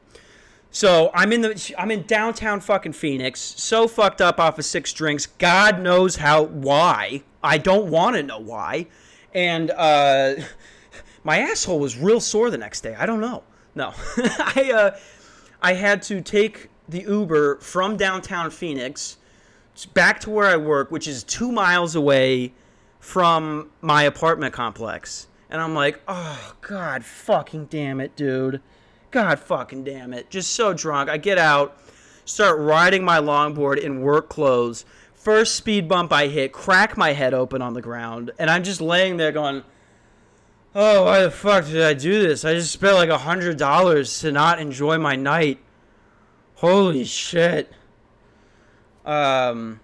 [0.72, 4.94] So I'm in the I'm in downtown fucking Phoenix, so fucked up off of six
[4.94, 5.26] drinks.
[5.26, 7.24] God knows how why.
[7.44, 8.88] I don't want to know why.
[9.34, 10.36] And uh,
[11.24, 12.96] my asshole was real sore the next day.
[12.96, 13.44] I don't know.
[13.74, 14.98] No, I uh,
[15.62, 19.18] I had to take the Uber from downtown Phoenix
[19.94, 22.54] back to where I work, which is two miles away
[23.00, 25.28] from my apartment complex.
[25.50, 28.62] And I'm like, oh god, fucking damn it, dude.
[29.12, 30.30] God fucking damn it.
[30.30, 31.10] Just so drunk.
[31.10, 31.78] I get out,
[32.26, 34.86] start riding my longboard in work clothes.
[35.14, 38.80] First speed bump I hit, crack my head open on the ground, and I'm just
[38.80, 39.64] laying there going,
[40.76, 42.46] Oh, why the fuck did I do this?
[42.46, 45.60] I just spent like a hundred dollars to not enjoy my night.
[46.56, 47.74] Holy shit.
[49.04, 49.80] Um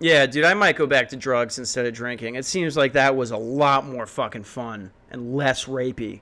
[0.00, 2.36] yeah, dude, I might go back to drugs instead of drinking.
[2.36, 6.20] It seems like that was a lot more fucking fun and less rapey.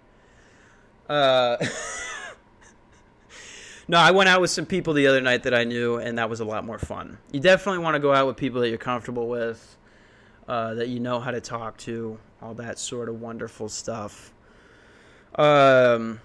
[1.09, 1.57] Uh,
[3.89, 6.29] no, I went out with some people the other night that I knew, and that
[6.29, 7.19] was a lot more fun.
[7.33, 9.77] You definitely want to go out with people that you're comfortable with,
[10.49, 14.33] uh, that you know how to talk to, all that sort of wonderful stuff.
[15.37, 16.21] Um,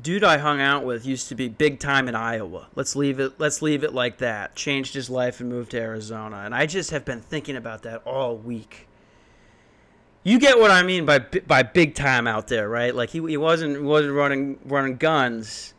[0.00, 2.68] dude I hung out with used to be big time in Iowa.
[2.74, 4.54] Let's leave it let's leave it like that.
[4.54, 6.42] Changed his life and moved to Arizona.
[6.44, 8.88] And I just have been thinking about that all week.
[10.24, 12.94] You get what I mean by by big time out there, right?
[12.94, 15.71] Like he, he wasn't wasn't running running guns.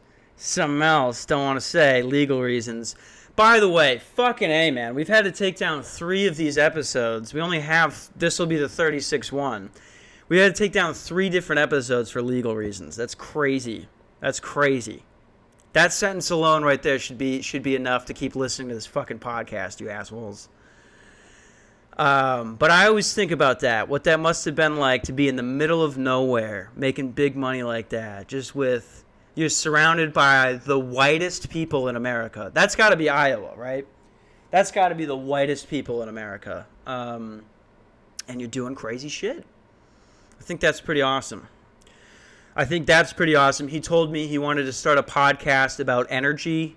[0.46, 2.98] Something else, don't want to say legal reasons.
[3.34, 4.94] By the way, fucking A, man.
[4.94, 7.34] We've had to take down 3 of these episodes.
[7.34, 9.70] We only have this will be the 36 one.
[10.28, 12.98] We had to take down 3 different episodes for legal reasons.
[12.98, 13.88] That's crazy.
[14.20, 15.04] That's crazy.
[15.72, 18.86] That sentence alone right there should be should be enough to keep listening to this
[18.86, 20.50] fucking podcast, you assholes.
[21.98, 23.88] Um, but I always think about that.
[23.88, 27.38] What that must have been like to be in the middle of nowhere, making big
[27.38, 29.03] money like that, just with
[29.36, 32.52] you're surrounded by the whitest people in America.
[32.54, 33.88] That's got to be Iowa, right?
[34.52, 36.68] That's got to be the whitest people in America.
[36.86, 37.44] Um,
[38.28, 39.46] and you're doing crazy shit.
[40.40, 41.48] I think that's pretty awesome.
[42.56, 43.68] I think that's pretty awesome.
[43.68, 46.76] He told me he wanted to start a podcast about energy.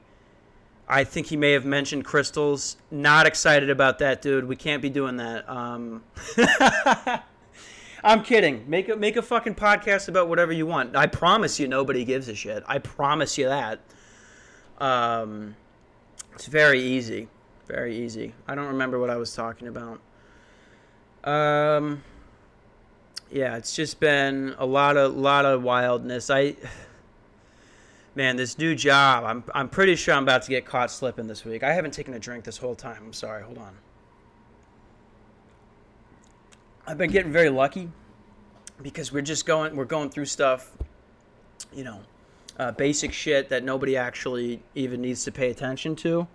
[0.88, 2.76] I think he may have mentioned crystals.
[2.90, 4.46] Not excited about that, dude.
[4.46, 5.48] We can't be doing that.
[5.48, 6.02] Um,
[8.06, 8.64] I'm kidding.
[8.70, 10.94] Make a make a fucking podcast about whatever you want.
[10.94, 12.62] I promise you, nobody gives a shit.
[12.68, 13.80] I promise you that.
[14.78, 15.56] Um,
[16.32, 17.26] it's very easy,
[17.66, 18.32] very easy.
[18.46, 20.00] I don't remember what I was talking about.
[21.24, 22.04] Um
[23.28, 26.30] yeah, it's just been a lot of lot of wildness.
[26.30, 26.54] I
[28.14, 31.44] man, this new job, I'm I'm pretty sure I'm about to get caught slipping this
[31.44, 31.64] week.
[31.64, 33.02] I haven't taken a drink this whole time.
[33.04, 33.42] I'm sorry.
[33.42, 33.76] Hold on.
[36.88, 37.88] I've been getting very lucky
[38.80, 40.70] because we're just going we're going through stuff,
[41.74, 42.00] you know,
[42.58, 46.28] uh, basic shit that nobody actually even needs to pay attention to.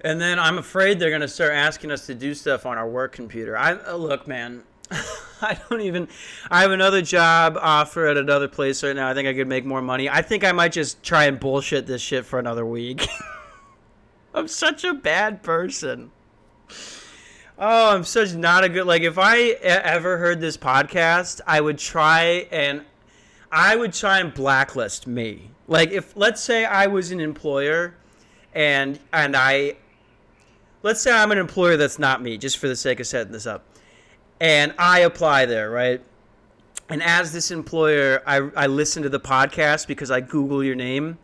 [0.00, 3.12] And then I'm afraid they're gonna start asking us to do stuff on our work
[3.12, 3.58] computer.
[3.58, 4.62] I uh, look, man.
[5.42, 6.08] I don't even.
[6.50, 9.06] I have another job offer at another place right now.
[9.06, 10.08] I think I could make more money.
[10.08, 13.06] I think I might just try and bullshit this shit for another week.
[14.34, 16.10] I'm such a bad person.
[17.58, 18.86] Oh, I'm such not a good.
[18.86, 22.82] Like, if I ever heard this podcast, I would try and
[23.50, 25.50] I would try and blacklist me.
[25.66, 27.94] Like, if let's say I was an employer,
[28.54, 29.76] and and I,
[30.82, 33.46] let's say I'm an employer that's not me, just for the sake of setting this
[33.46, 33.64] up
[34.40, 36.00] and I apply there, right?
[36.88, 41.18] And as this employer, I, I listen to the podcast because I Google your name.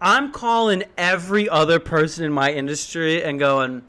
[0.00, 3.82] I'm calling every other person in my industry and going,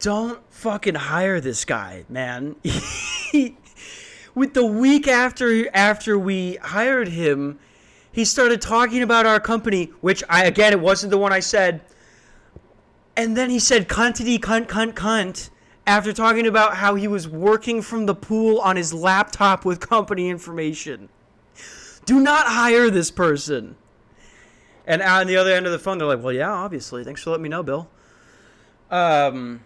[0.00, 2.56] don't fucking hire this guy, man.
[4.34, 7.58] With the week after after we hired him,
[8.10, 11.82] he started talking about our company, which I again it wasn't the one I said.
[13.16, 15.50] And then he said cuntity cunt cunt cunt
[15.86, 20.30] after talking about how he was working from the pool on his laptop with company
[20.30, 21.08] information.
[22.06, 23.76] Do not hire this person.
[24.86, 27.04] And on the other end of the phone, they're like, "Well, yeah, obviously.
[27.04, 27.88] Thanks for letting me know, Bill."
[28.90, 29.60] Um,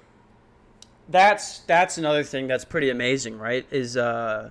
[1.08, 3.66] that's that's another thing that's pretty amazing, right?
[3.70, 4.50] Is uh,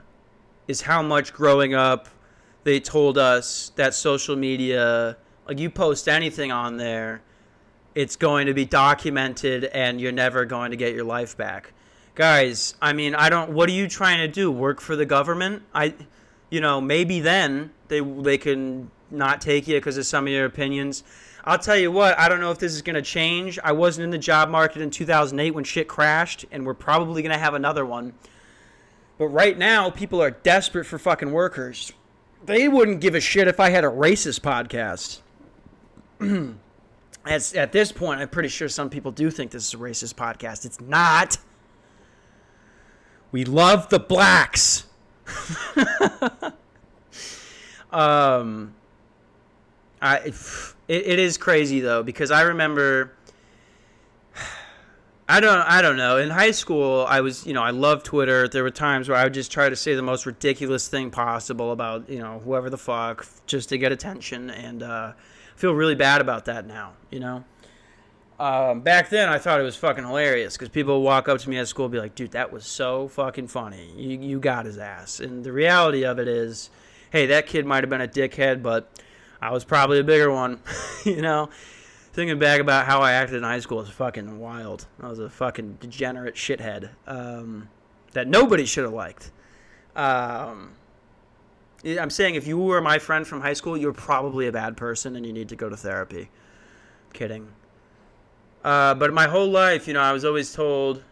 [0.67, 2.09] is how much growing up
[2.63, 7.21] they told us that social media, like you post anything on there,
[7.95, 11.73] it's going to be documented and you're never going to get your life back.
[12.15, 14.51] Guys, I mean, I don't what are you trying to do?
[14.51, 15.63] Work for the government?
[15.73, 15.95] I
[16.49, 20.45] you know, maybe then they they can not take you because of some of your
[20.45, 21.03] opinions.
[21.45, 23.59] I'll tell you what, I don't know if this is going to change.
[23.63, 27.33] I wasn't in the job market in 2008 when shit crashed and we're probably going
[27.33, 28.13] to have another one.
[29.17, 31.91] But right now, people are desperate for fucking workers.
[32.45, 35.19] They wouldn't give a shit if I had a racist podcast.
[37.25, 40.15] As, at this point, I'm pretty sure some people do think this is a racist
[40.15, 40.65] podcast.
[40.65, 41.37] It's not.
[43.31, 44.85] We love the blacks.
[47.91, 48.73] um,
[50.01, 50.31] I
[50.87, 53.13] it, it is crazy though because I remember.
[55.27, 56.17] I, don't I don't know.
[56.17, 58.47] In high school, I was, you know, I loved Twitter.
[58.49, 61.71] There were times where I would just try to say the most ridiculous thing possible
[61.71, 65.13] about, you know, whoever the fuck just to get attention and uh
[65.55, 67.43] feel really bad about that now, you know.
[68.39, 71.49] Um, back then, I thought it was fucking hilarious because people would walk up to
[71.49, 73.93] me at school and be like, dude, that was so fucking funny.
[73.95, 75.19] You, you got his ass.
[75.19, 76.69] And the reality of it is,
[77.11, 79.01] hey, that kid might have been a dickhead, but
[79.43, 80.61] I was probably a bigger one,
[81.03, 81.49] you know?
[82.13, 84.85] Thinking back about how I acted in high school is fucking wild.
[85.01, 87.67] I was a fucking degenerate shithead um,
[88.13, 89.31] that nobody should have liked.
[89.97, 90.71] Um,
[91.85, 95.17] I'm saying if you were my friend from high school, you're probably a bad person
[95.17, 96.29] and you need to go to therapy.
[97.11, 97.49] Kidding.
[98.63, 101.03] Uh, but my whole life, you know, I was always told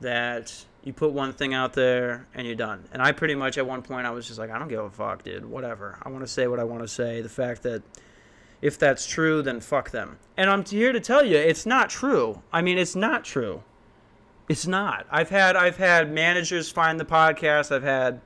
[0.00, 2.84] that you put one thing out there and you're done.
[2.92, 4.90] And I pretty much at one point I was just like, I don't give a
[4.90, 5.44] fuck, dude.
[5.44, 5.98] Whatever.
[6.02, 7.20] I want to say what I want to say.
[7.20, 7.82] The fact that
[8.62, 10.18] if that's true, then fuck them.
[10.36, 12.42] And I'm here to tell you, it's not true.
[12.52, 13.62] I mean, it's not true.
[14.48, 15.06] It's not.
[15.10, 17.70] I've had I've had managers find the podcast.
[17.70, 18.20] I've had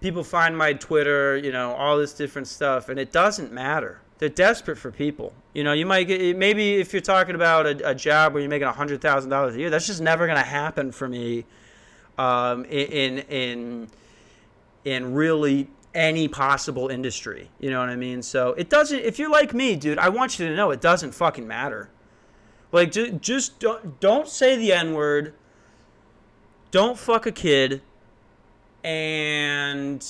[0.00, 1.36] people find my Twitter.
[1.36, 4.00] You know, all this different stuff, and it doesn't matter.
[4.18, 5.34] They're desperate for people.
[5.52, 8.48] You know, you might get maybe if you're talking about a, a job where you're
[8.48, 11.44] making hundred thousand dollars a year, that's just never to happen for me.
[12.18, 13.88] Um, in in
[14.84, 17.50] in really any possible industry.
[17.60, 18.22] You know what I mean?
[18.22, 19.00] So it doesn't.
[19.00, 21.90] If you're like me, dude, I want you to know it doesn't fucking matter.
[22.70, 25.34] Like just just don't don't say the n word.
[26.70, 27.82] Don't fuck a kid.
[28.82, 30.04] And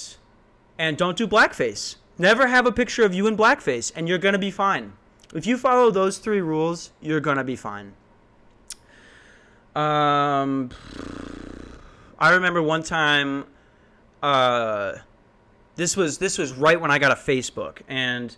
[0.78, 1.96] and don't do blackface.
[2.18, 4.92] Never have a picture of you in blackface, and you're gonna be fine.
[5.34, 7.94] If you follow those three rules, you're gonna be fine.
[9.74, 10.70] Um,
[12.22, 13.46] I remember one time,
[14.22, 14.92] uh,
[15.74, 18.36] this was this was right when I got a Facebook, and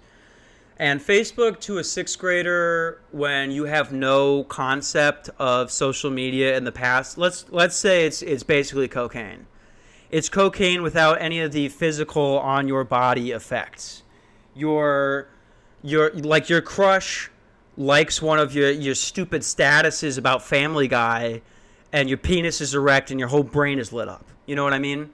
[0.79, 6.65] and Facebook to a sixth grader when you have no concept of social media in
[6.65, 7.19] the past.
[7.19, 9.49] Let's let's say it's it's basically cocaine.
[10.11, 14.03] It's cocaine without any of the physical on your body effects.
[14.55, 15.29] Your
[15.83, 17.31] your like your crush
[17.77, 21.43] likes one of your your stupid statuses about Family Guy,
[21.95, 24.27] and your penis is erect and your whole brain is lit up.
[24.45, 25.09] You know what I mean?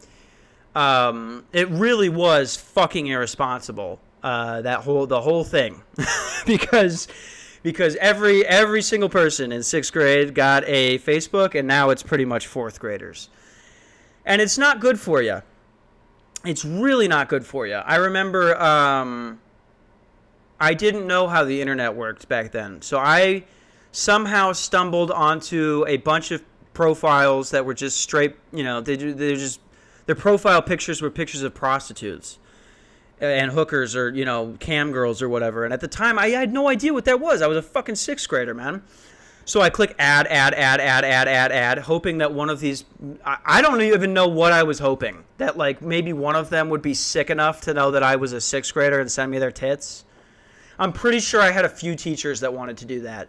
[0.75, 4.01] Um, it really was fucking irresponsible.
[4.23, 5.81] Uh, that whole the whole thing,
[6.47, 7.07] because
[7.63, 12.25] because every every single person in sixth grade got a Facebook, and now it's pretty
[12.25, 13.29] much fourth graders
[14.25, 15.43] and it's not good for you.
[16.45, 17.75] It's really not good for you.
[17.75, 19.41] I remember um,
[20.59, 23.45] I didn't know how the internet worked back then, so I
[23.93, 26.43] somehow stumbled onto a bunch of
[26.81, 28.37] profiles that were just straight.
[28.55, 29.61] You know, they they just
[30.07, 32.39] their profile pictures were pictures of prostitutes
[33.21, 35.65] and hookers or you know cam girls or whatever.
[35.65, 37.43] And at the time, I had no idea what that was.
[37.43, 38.83] I was a fucking sixth grader, man.
[39.45, 42.87] So I click add, add, add, add, add, add, add, hoping that one of these.
[43.27, 45.25] I, I don't even know what I was hoping.
[45.37, 48.33] That, like, maybe one of them would be sick enough to know that I was
[48.33, 50.07] a sixth grader and send me their tits.
[50.79, 53.29] I'm pretty sure I had a few teachers that wanted to do that.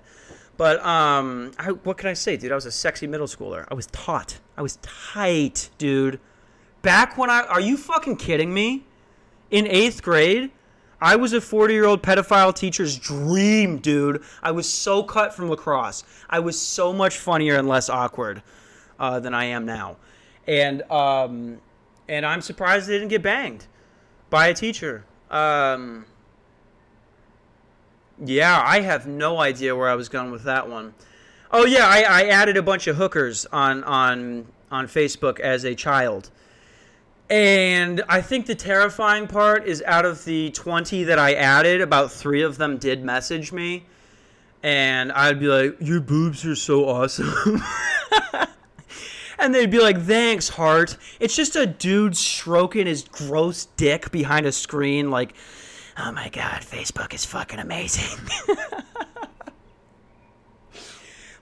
[0.62, 2.52] But, um, I, what can I say, dude?
[2.52, 3.66] I was a sexy middle schooler.
[3.72, 4.38] I was taught.
[4.56, 6.20] I was tight, dude.
[6.84, 7.42] Back when I.
[7.46, 8.86] Are you fucking kidding me?
[9.50, 10.52] In eighth grade?
[11.02, 14.24] I was a 40 year old pedophile teacher's dream, dude.
[14.44, 16.04] I was so cut from lacrosse.
[16.30, 18.44] I was so much funnier and less awkward
[19.00, 19.98] uh, than I am now.
[20.48, 21.58] And, um,
[22.08, 23.66] and I'm surprised they didn't get banged
[24.30, 25.06] by a teacher.
[25.32, 26.06] Um,
[28.24, 30.94] yeah, I have no idea where I was going with that one.
[31.52, 35.76] Oh yeah, I, I added a bunch of hookers on on on Facebook as a
[35.76, 36.30] child.
[37.30, 42.12] And I think the terrifying part is out of the 20 that I added, about
[42.12, 43.86] three of them did message me.
[44.64, 47.34] And I'd be like, Your boobs are so awesome.
[49.40, 50.98] and they'd be like, Thanks, heart.
[51.20, 55.34] It's just a dude stroking his gross dick behind a screen, like,
[56.04, 58.18] Oh my god, Facebook is fucking amazing.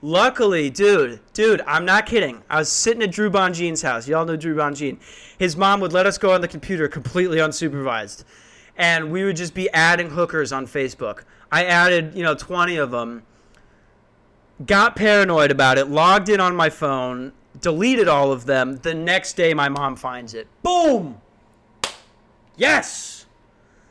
[0.02, 2.42] Luckily, dude, dude, I'm not kidding.
[2.50, 4.06] I was sitting at Drew Bonjean's house.
[4.06, 4.98] Y'all know Drew Bonjean.
[5.38, 8.24] His mom would let us go on the computer completely unsupervised.
[8.76, 11.24] And we would just be adding hookers on Facebook.
[11.50, 13.22] I added, you know, 20 of them.
[14.66, 17.32] Got paranoid about it, logged in on my phone,
[17.62, 18.76] deleted all of them.
[18.76, 20.48] The next day, my mom finds it.
[20.62, 21.18] Boom!
[22.58, 23.19] Yes!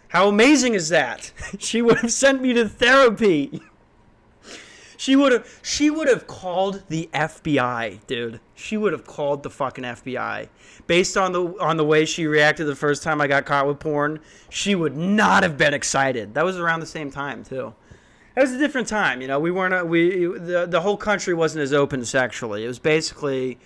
[0.10, 1.32] How amazing is that?
[1.60, 3.62] she would have sent me to therapy.
[4.98, 8.42] She would have she would have called the FBI, dude.
[8.54, 10.50] She would have called the fucking FBI.
[10.88, 13.80] Based on the on the way she reacted the first time I got caught with
[13.80, 16.34] porn, she would not have been excited.
[16.34, 17.74] That was around the same time, too.
[18.36, 19.22] That was a different time.
[19.22, 19.88] You know, we weren't.
[19.88, 22.66] We the the whole country wasn't as open sexually.
[22.66, 23.58] It was basically.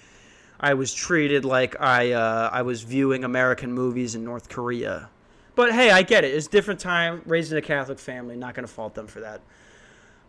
[0.60, 5.10] I was treated like I uh, I was viewing American movies in North Korea.
[5.56, 6.34] But hey, I get it.
[6.34, 7.22] It's different time.
[7.26, 9.42] Raised in a Catholic family, not going to fault them for that.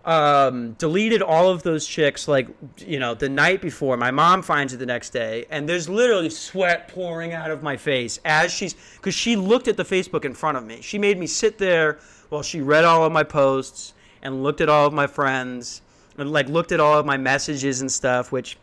[0.05, 3.97] Um, deleted all of those chicks like you know the night before.
[3.97, 7.79] My mom finds it the next day and there's literally sweat pouring out of my
[7.79, 10.83] face as she's because she looked at the facebook in front of me.
[10.83, 14.69] She made me sit there while she read all of my posts and looked at
[14.69, 15.81] all of my friends
[16.19, 18.59] and like looked at all of my messages and stuff which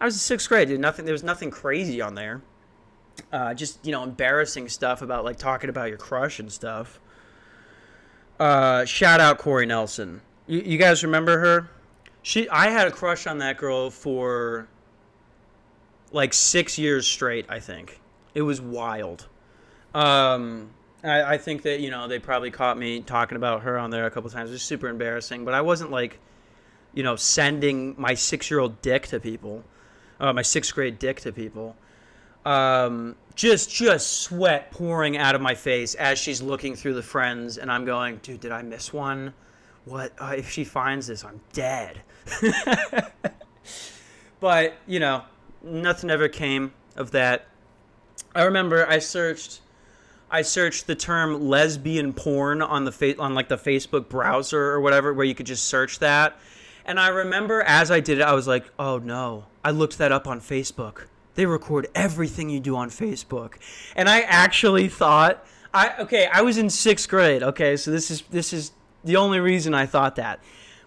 [0.00, 0.78] i was in sixth grade dude.
[0.78, 2.40] Nothing there was nothing crazy on there
[3.32, 7.00] uh, just you know embarrassing stuff about like talking about your crush and stuff
[8.40, 11.70] uh, shout out corey nelson you, you guys remember her?
[12.22, 14.66] She, I had a crush on that girl for
[16.10, 17.46] like six years straight.
[17.48, 18.00] I think
[18.34, 19.28] it was wild.
[19.94, 20.70] Um,
[21.04, 24.06] I, I think that you know they probably caught me talking about her on there
[24.06, 24.50] a couple times.
[24.50, 26.18] It was super embarrassing, but I wasn't like,
[26.92, 29.64] you know, sending my six-year-old dick to people,
[30.18, 31.76] uh, my sixth grade dick to people.
[32.48, 37.58] Um, just just sweat pouring out of my face as she's looking through the friends,
[37.58, 39.34] and I'm going, dude, did I miss one?
[39.88, 41.24] what uh, if she finds this?
[41.24, 42.00] I'm dead.
[44.40, 45.24] but you know,
[45.62, 47.46] nothing ever came of that.
[48.34, 49.60] I remember I searched,
[50.30, 54.80] I searched the term lesbian porn on the fa- on like the Facebook browser or
[54.80, 56.38] whatever, where you could just search that.
[56.84, 60.12] And I remember as I did it, I was like, oh no, I looked that
[60.12, 61.06] up on Facebook.
[61.38, 63.58] They record everything you do on Facebook,
[63.94, 65.46] and I actually thought.
[65.72, 67.44] I okay, I was in sixth grade.
[67.44, 68.72] Okay, so this is this is
[69.04, 70.40] the only reason I thought that.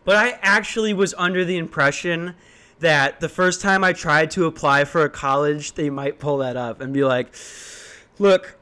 [0.03, 2.35] But I actually was under the impression
[2.79, 6.57] that the first time I tried to apply for a college, they might pull that
[6.57, 7.33] up and be like,
[8.19, 8.59] look,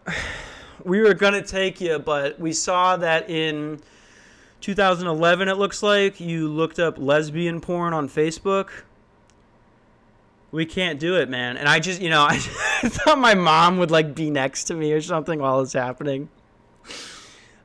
[0.84, 3.82] we were going to take you, but we saw that in
[4.62, 8.70] 2011, it looks like, you looked up lesbian porn on Facebook.
[10.52, 11.58] We can't do it, man.
[11.58, 12.34] And I just, you know, I,
[12.84, 16.30] I thought my mom would like be next to me or something while it's happening.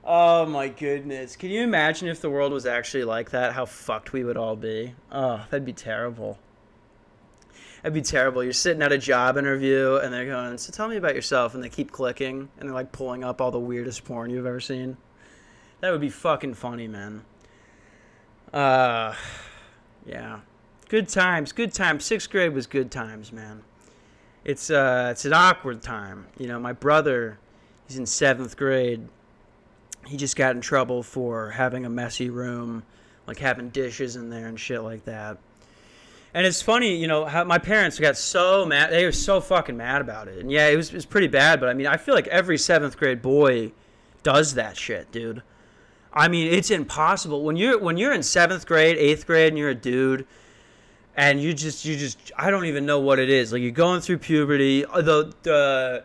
[0.05, 1.35] Oh my goodness.
[1.35, 3.55] Can you imagine if the world was actually like that?
[3.55, 4.95] How fucked we would all be.
[5.11, 6.39] Oh, that'd be terrible.
[7.83, 8.45] That'd be terrible.
[8.45, 11.55] You're sitting at a job interview and they're going, So tell me about yourself.
[11.55, 14.61] And they keep clicking and they're like pulling up all the weirdest porn you've ever
[14.61, 14.99] seen.
[15.81, 17.25] That would be fucking funny, man.
[18.53, 19.15] Uh,
[20.07, 20.41] yeah.
[20.95, 21.51] Good times.
[21.51, 22.05] Good times.
[22.05, 23.63] Sixth grade was good times, man.
[24.45, 26.29] It's, uh, it's an awkward time.
[26.39, 27.37] You know, my brother,
[27.89, 29.09] he's in seventh grade
[30.07, 32.85] he just got in trouble for having a messy room,
[33.27, 35.39] like having dishes in there and shit like that.
[36.33, 38.93] And it's funny, you know, how my parents got so mad.
[38.93, 40.39] They were so fucking mad about it.
[40.39, 42.57] And yeah, it was, it was pretty bad, but I mean, I feel like every
[42.57, 43.73] seventh grade boy
[44.23, 45.43] does that shit, dude.
[46.13, 49.71] I mean, it's impossible when you're when you're in seventh grade, eighth grade, and you're
[49.71, 50.25] a dude,
[51.17, 53.53] and you just you just I don't even know what it is.
[53.53, 54.83] Like you're going through puberty.
[54.83, 56.05] The the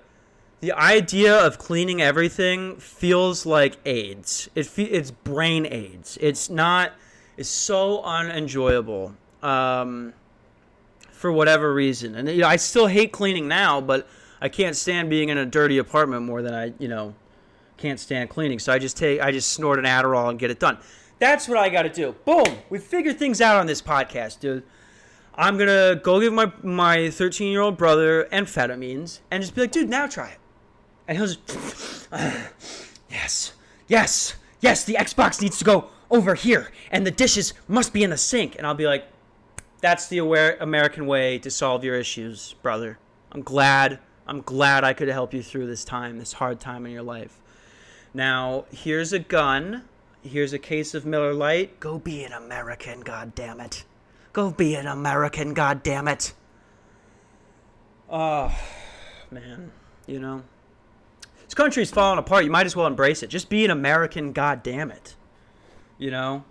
[0.61, 4.49] the idea of cleaning everything feels like AIDS.
[4.55, 6.17] It fe- it's brain AIDS.
[6.21, 6.93] It's not.
[7.37, 10.13] It's so unenjoyable um,
[11.11, 12.15] for whatever reason.
[12.15, 14.07] And you know, I still hate cleaning now, but
[14.41, 17.15] I can't stand being in a dirty apartment more than I, you know,
[17.77, 18.59] can't stand cleaning.
[18.59, 20.77] So I just take, I just snort an Adderall and get it done.
[21.19, 22.13] That's what I got to do.
[22.25, 22.57] Boom.
[22.69, 24.63] We figured things out on this podcast, dude.
[25.39, 29.71] I'm gonna go give my my 13 year old brother amphetamines and just be like,
[29.71, 30.39] dude, now try it
[31.09, 32.07] and he'll just,
[33.09, 33.53] yes,
[33.87, 38.11] yes, yes, the Xbox needs to go over here, and the dishes must be in
[38.11, 38.55] the sink.
[38.55, 39.07] And I'll be like,
[39.81, 42.99] that's the aware American way to solve your issues, brother.
[43.31, 46.91] I'm glad, I'm glad I could help you through this time, this hard time in
[46.91, 47.39] your life.
[48.13, 49.85] Now, here's a gun.
[50.21, 51.79] Here's a case of Miller Lite.
[51.79, 53.83] Go be an American, God damn it.
[54.33, 56.33] Go be an American, God damn it.
[58.09, 58.59] Oh, ah,
[59.31, 59.71] man.
[60.07, 60.41] You know,
[61.45, 62.45] this country's falling apart.
[62.45, 63.27] You might as well embrace it.
[63.27, 65.15] Just be an American, God damn it.
[65.97, 66.43] You know?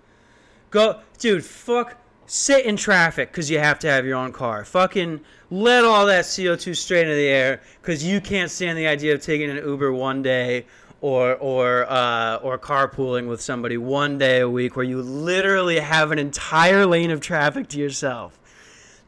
[0.70, 4.64] Go, dude, fuck, sit in traffic because you have to have your own car.
[4.64, 5.20] Fucking
[5.50, 9.22] let all that CO2 straight into the air because you can't stand the idea of
[9.22, 10.66] taking an Uber one day
[11.00, 16.10] or or uh, or carpooling with somebody one day a week where you literally have
[16.10, 18.38] an entire lane of traffic to yourself.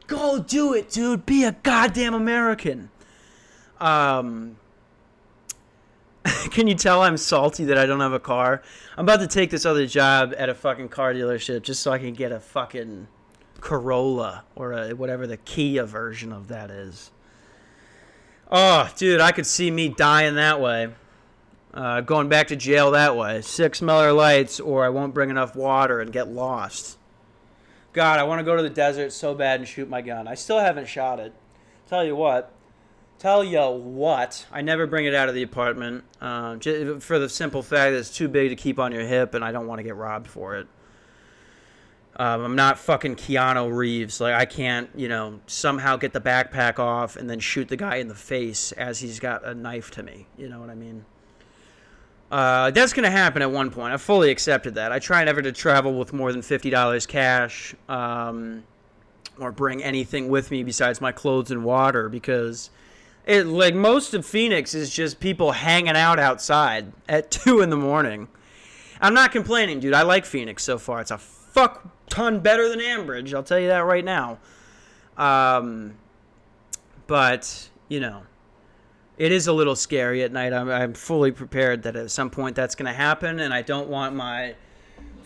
[0.07, 1.25] Go do it, dude.
[1.25, 2.89] Be a goddamn American.
[3.79, 4.57] Um,
[6.51, 8.61] Can you tell I'm salty that I don't have a car?
[8.97, 11.97] I'm about to take this other job at a fucking car dealership just so I
[11.97, 13.07] can get a fucking
[13.59, 17.11] Corolla or a, whatever the Kia version of that is.
[18.51, 20.89] Oh, dude, I could see me dying that way.
[21.73, 23.41] Uh, going back to jail that way.
[23.41, 26.97] Six Miller Lites, or I won't bring enough water and get lost.
[27.93, 30.27] God, I want to go to the desert so bad and shoot my gun.
[30.27, 31.33] I still haven't shot it.
[31.87, 32.51] Tell you what.
[33.19, 34.45] Tell you what.
[34.51, 36.57] I never bring it out of the apartment uh,
[36.99, 39.51] for the simple fact that it's too big to keep on your hip, and I
[39.51, 40.67] don't want to get robbed for it.
[42.15, 44.19] Um, I'm not fucking Keanu Reeves.
[44.19, 47.97] Like I can't, you know, somehow get the backpack off and then shoot the guy
[47.97, 50.27] in the face as he's got a knife to me.
[50.37, 51.05] You know what I mean?
[52.31, 53.93] Uh, that's going to happen at one point.
[53.93, 54.93] I fully accepted that.
[54.93, 58.63] I try never to travel with more than $50 cash um,
[59.37, 62.69] or bring anything with me besides my clothes and water because
[63.25, 67.75] it like most of Phoenix is just people hanging out outside at 2 in the
[67.75, 68.29] morning.
[69.01, 69.93] I'm not complaining, dude.
[69.93, 71.01] I like Phoenix so far.
[71.01, 73.33] It's a fuck ton better than Ambridge.
[73.33, 74.37] I'll tell you that right now.
[75.17, 75.95] Um,
[77.07, 78.23] but, you know
[79.21, 80.51] it is a little scary at night.
[80.51, 83.87] I'm, I'm fully prepared that at some point that's going to happen, and I don't
[83.87, 84.55] want my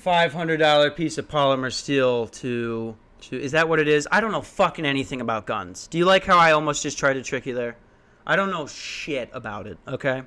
[0.04, 3.41] $500 piece of polymer steel to, to.
[3.41, 4.06] Is that what it is?
[4.12, 5.88] I don't know fucking anything about guns.
[5.88, 7.78] Do you like how I almost just tried to trick you there?
[8.28, 10.24] I don't know shit about it, okay?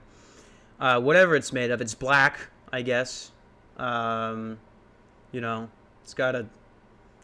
[0.81, 2.39] Uh, whatever it's made of, it's black,
[2.73, 3.33] I guess.
[3.77, 4.59] Um,
[5.31, 5.69] you know,
[6.03, 6.47] it's got a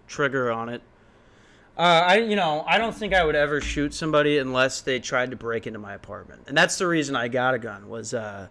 [0.06, 0.82] trigger on it.
[1.76, 5.30] Uh, I you know I don't think I would ever shoot somebody unless they tried
[5.32, 7.88] to break into my apartment, and that's the reason I got a gun.
[7.88, 8.46] Was uh,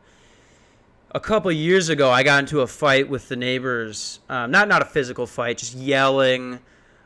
[1.12, 4.20] a couple years ago I got into a fight with the neighbors.
[4.28, 6.60] Um, not not a physical fight, just yelling.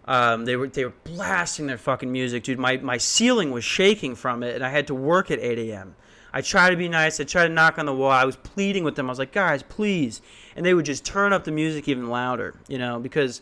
[0.06, 2.58] Um, they were they were blasting their fucking music, dude.
[2.58, 5.96] My my ceiling was shaking from it, and I had to work at 8 a.m.
[6.34, 7.20] I tried to be nice.
[7.20, 8.12] I tried to knock on the wall.
[8.12, 9.08] I was pleading with them.
[9.08, 10.22] I was like, guys, please,
[10.56, 13.42] and they would just turn up the music even louder, you know, because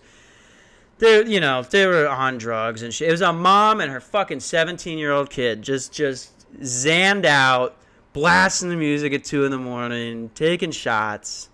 [0.97, 3.09] they you know they were on drugs and shit.
[3.09, 7.75] It was a mom and her fucking 17 year old kid just just zanned out,
[8.13, 11.49] blasting the music at two in the morning, taking shots.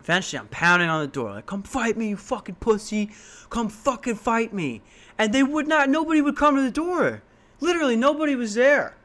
[0.00, 3.10] Eventually, I'm pounding on the door like, "Come fight me, you fucking pussy!
[3.50, 4.82] Come fucking fight me!"
[5.18, 5.88] And they would not.
[5.88, 7.22] Nobody would come to the door.
[7.60, 8.96] Literally, nobody was there.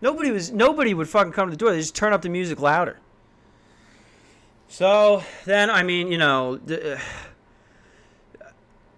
[0.00, 0.52] Nobody was.
[0.52, 1.72] Nobody would fucking come to the door.
[1.72, 2.98] They just turn up the music louder.
[4.68, 6.56] So then, I mean, you know.
[6.58, 7.00] The,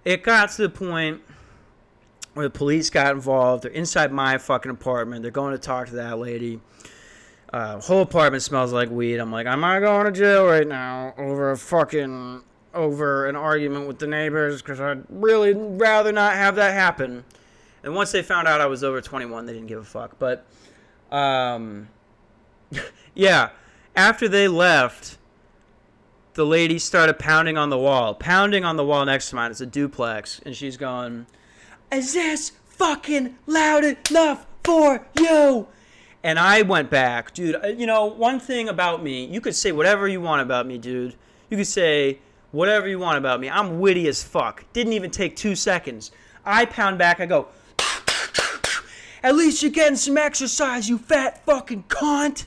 [0.05, 1.23] it got to the point
[2.35, 3.65] where the police got involved.
[3.65, 5.23] They're inside my fucking apartment.
[5.23, 6.61] They're going to talk to that lady.
[7.53, 9.19] Uh, whole apartment smells like weed.
[9.19, 12.43] I'm like, I'm I going to jail right now over a fucking
[12.75, 17.25] over an argument with the neighbors because I'd really rather not have that happen.
[17.83, 20.19] And once they found out I was over 21, they didn't give a fuck.
[20.19, 20.47] But,
[21.11, 21.89] um,
[23.15, 23.51] yeah,
[23.97, 25.17] after they left,
[26.35, 29.51] the lady started pounding on the wall, pounding on the wall next to mine.
[29.51, 31.27] It's a duplex, and she's going,
[31.91, 35.67] "Is this fucking loud enough for you?"
[36.23, 37.57] And I went back, dude.
[37.57, 40.79] Uh, you know, one thing about me, you could say whatever you want about me,
[40.79, 41.15] dude.
[41.49, 42.19] You could say
[42.51, 43.49] whatever you want about me.
[43.49, 44.65] I'm witty as fuck.
[44.73, 46.11] Didn't even take two seconds.
[46.45, 47.21] I pound back.
[47.21, 47.49] I go.
[49.23, 52.47] At least you're getting some exercise, you fat fucking cunt.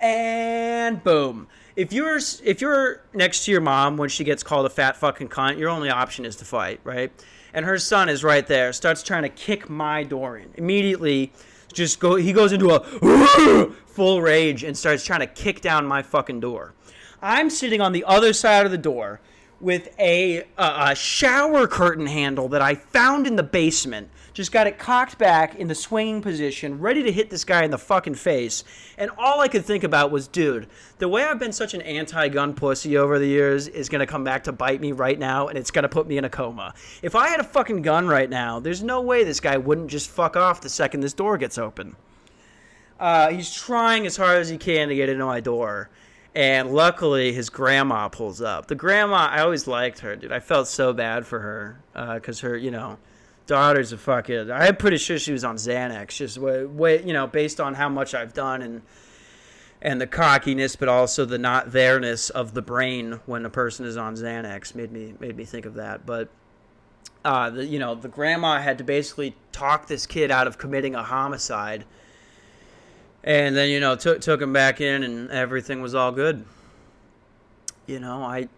[0.00, 1.48] And boom
[1.80, 5.28] if you're if you're next to your mom when she gets called a fat fucking
[5.28, 7.10] cunt, your only option is to fight, right?
[7.54, 10.50] And her son is right there, starts trying to kick my door in.
[10.56, 11.32] Immediately,
[11.72, 12.16] just go.
[12.16, 12.80] He goes into a
[13.86, 16.74] full rage and starts trying to kick down my fucking door.
[17.22, 19.20] I'm sitting on the other side of the door
[19.58, 24.78] with a, a shower curtain handle that I found in the basement just got it
[24.78, 28.64] cocked back in the swinging position, ready to hit this guy in the fucking face.
[28.98, 30.68] And all I could think about was, dude,
[30.98, 34.06] the way I've been such an anti gun pussy over the years is going to
[34.06, 36.30] come back to bite me right now, and it's going to put me in a
[36.30, 36.74] coma.
[37.02, 40.10] If I had a fucking gun right now, there's no way this guy wouldn't just
[40.10, 41.96] fuck off the second this door gets open.
[42.98, 45.88] Uh, he's trying as hard as he can to get into my door.
[46.34, 48.68] And luckily, his grandma pulls up.
[48.68, 50.30] The grandma, I always liked her, dude.
[50.30, 51.80] I felt so bad for her
[52.14, 52.98] because uh, her, you know,
[53.50, 54.48] daughter's a fucking.
[54.52, 57.88] I'm pretty sure she was on Xanax, just way, way, you know, based on how
[57.88, 58.82] much I've done and
[59.82, 63.96] and the cockiness, but also the not there-ness of the brain when a person is
[63.96, 66.06] on Xanax made me made me think of that.
[66.06, 66.28] But
[67.24, 70.94] uh, the, you know, the grandma had to basically talk this kid out of committing
[70.94, 71.84] a homicide,
[73.24, 76.44] and then you know took took him back in, and everything was all good.
[77.88, 78.48] You know, I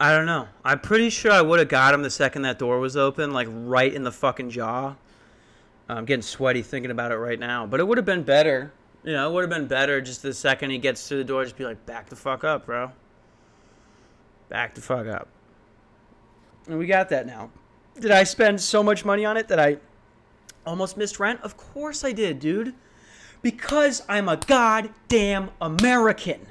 [0.00, 0.48] I don't know.
[0.64, 3.48] I'm pretty sure I would have got him the second that door was open, like
[3.50, 4.94] right in the fucking jaw.
[5.90, 7.66] I'm getting sweaty thinking about it right now.
[7.66, 8.72] But it would have been better.
[9.04, 11.44] You know, it would have been better just the second he gets to the door,
[11.44, 12.92] just be like, back the fuck up, bro.
[14.48, 15.28] Back the fuck up.
[16.66, 17.50] And we got that now.
[17.98, 19.76] Did I spend so much money on it that I
[20.64, 21.40] almost missed rent?
[21.42, 22.74] Of course I did, dude.
[23.42, 26.46] Because I'm a goddamn American.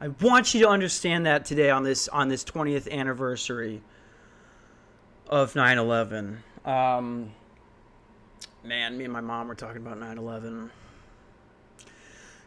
[0.00, 3.82] I want you to understand that today on this on this 20th anniversary
[5.26, 6.38] of 9/11.
[6.64, 7.32] Um,
[8.62, 10.70] man, me and my mom were talking about 9/11.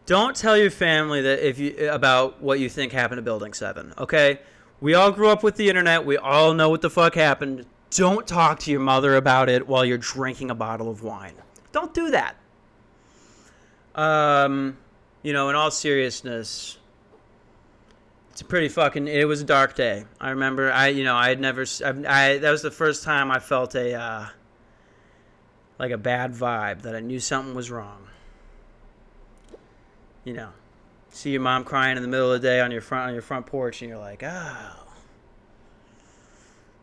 [0.05, 3.93] Don't tell your family that if you about what you think happened to Building 7,
[3.97, 4.39] okay?
[4.79, 6.05] We all grew up with the internet.
[6.05, 7.65] We all know what the fuck happened.
[7.91, 11.35] Don't talk to your mother about it while you're drinking a bottle of wine.
[11.71, 12.35] Don't do that.
[13.93, 14.77] Um,
[15.21, 16.77] you know, in all seriousness,
[18.41, 19.07] it's pretty fucking.
[19.07, 20.03] It was a dark day.
[20.19, 20.71] I remember.
[20.71, 21.63] I you know I had never.
[21.85, 24.29] I, I that was the first time I felt a uh,
[25.77, 28.07] like a bad vibe that I knew something was wrong.
[30.23, 30.49] You know,
[31.09, 33.21] see your mom crying in the middle of the day on your front on your
[33.21, 34.85] front porch, and you're like, oh,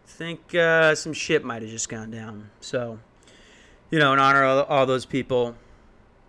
[0.07, 2.51] think uh, some shit might have just gone down.
[2.61, 3.01] So,
[3.91, 5.57] you know, in honor of all those people,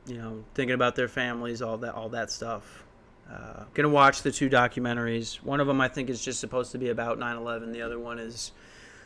[0.08, 2.84] you know, thinking about their families, all that, all that stuff.
[3.32, 5.36] Uh, gonna watch the two documentaries.
[5.44, 7.72] One of them I think is just supposed to be about 9/11.
[7.72, 8.52] The other one is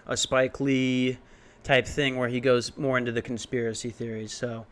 [0.08, 1.18] a Spike Lee
[1.64, 4.34] type thing where he goes more into the conspiracy theories.
[4.34, 4.66] So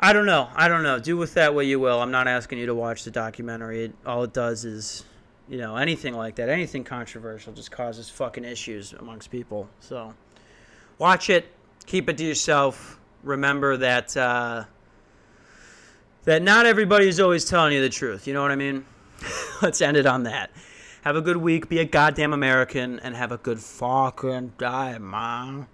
[0.00, 0.48] I don't know.
[0.54, 0.98] I don't know.
[0.98, 2.00] Do with that what you will.
[2.00, 3.86] I'm not asking you to watch the documentary.
[3.86, 5.04] It, all it does is,
[5.48, 9.68] you know, anything like that, anything controversial, just causes fucking issues amongst people.
[9.80, 10.14] So
[10.98, 11.46] watch it.
[11.86, 12.98] Keep it to yourself.
[13.22, 14.16] Remember that.
[14.16, 14.64] Uh,
[16.28, 18.26] that not everybody is always telling you the truth.
[18.26, 18.84] You know what I mean?
[19.62, 20.50] Let's end it on that.
[21.00, 21.70] Have a good week.
[21.70, 25.68] Be a goddamn American and have a good fucking day, man.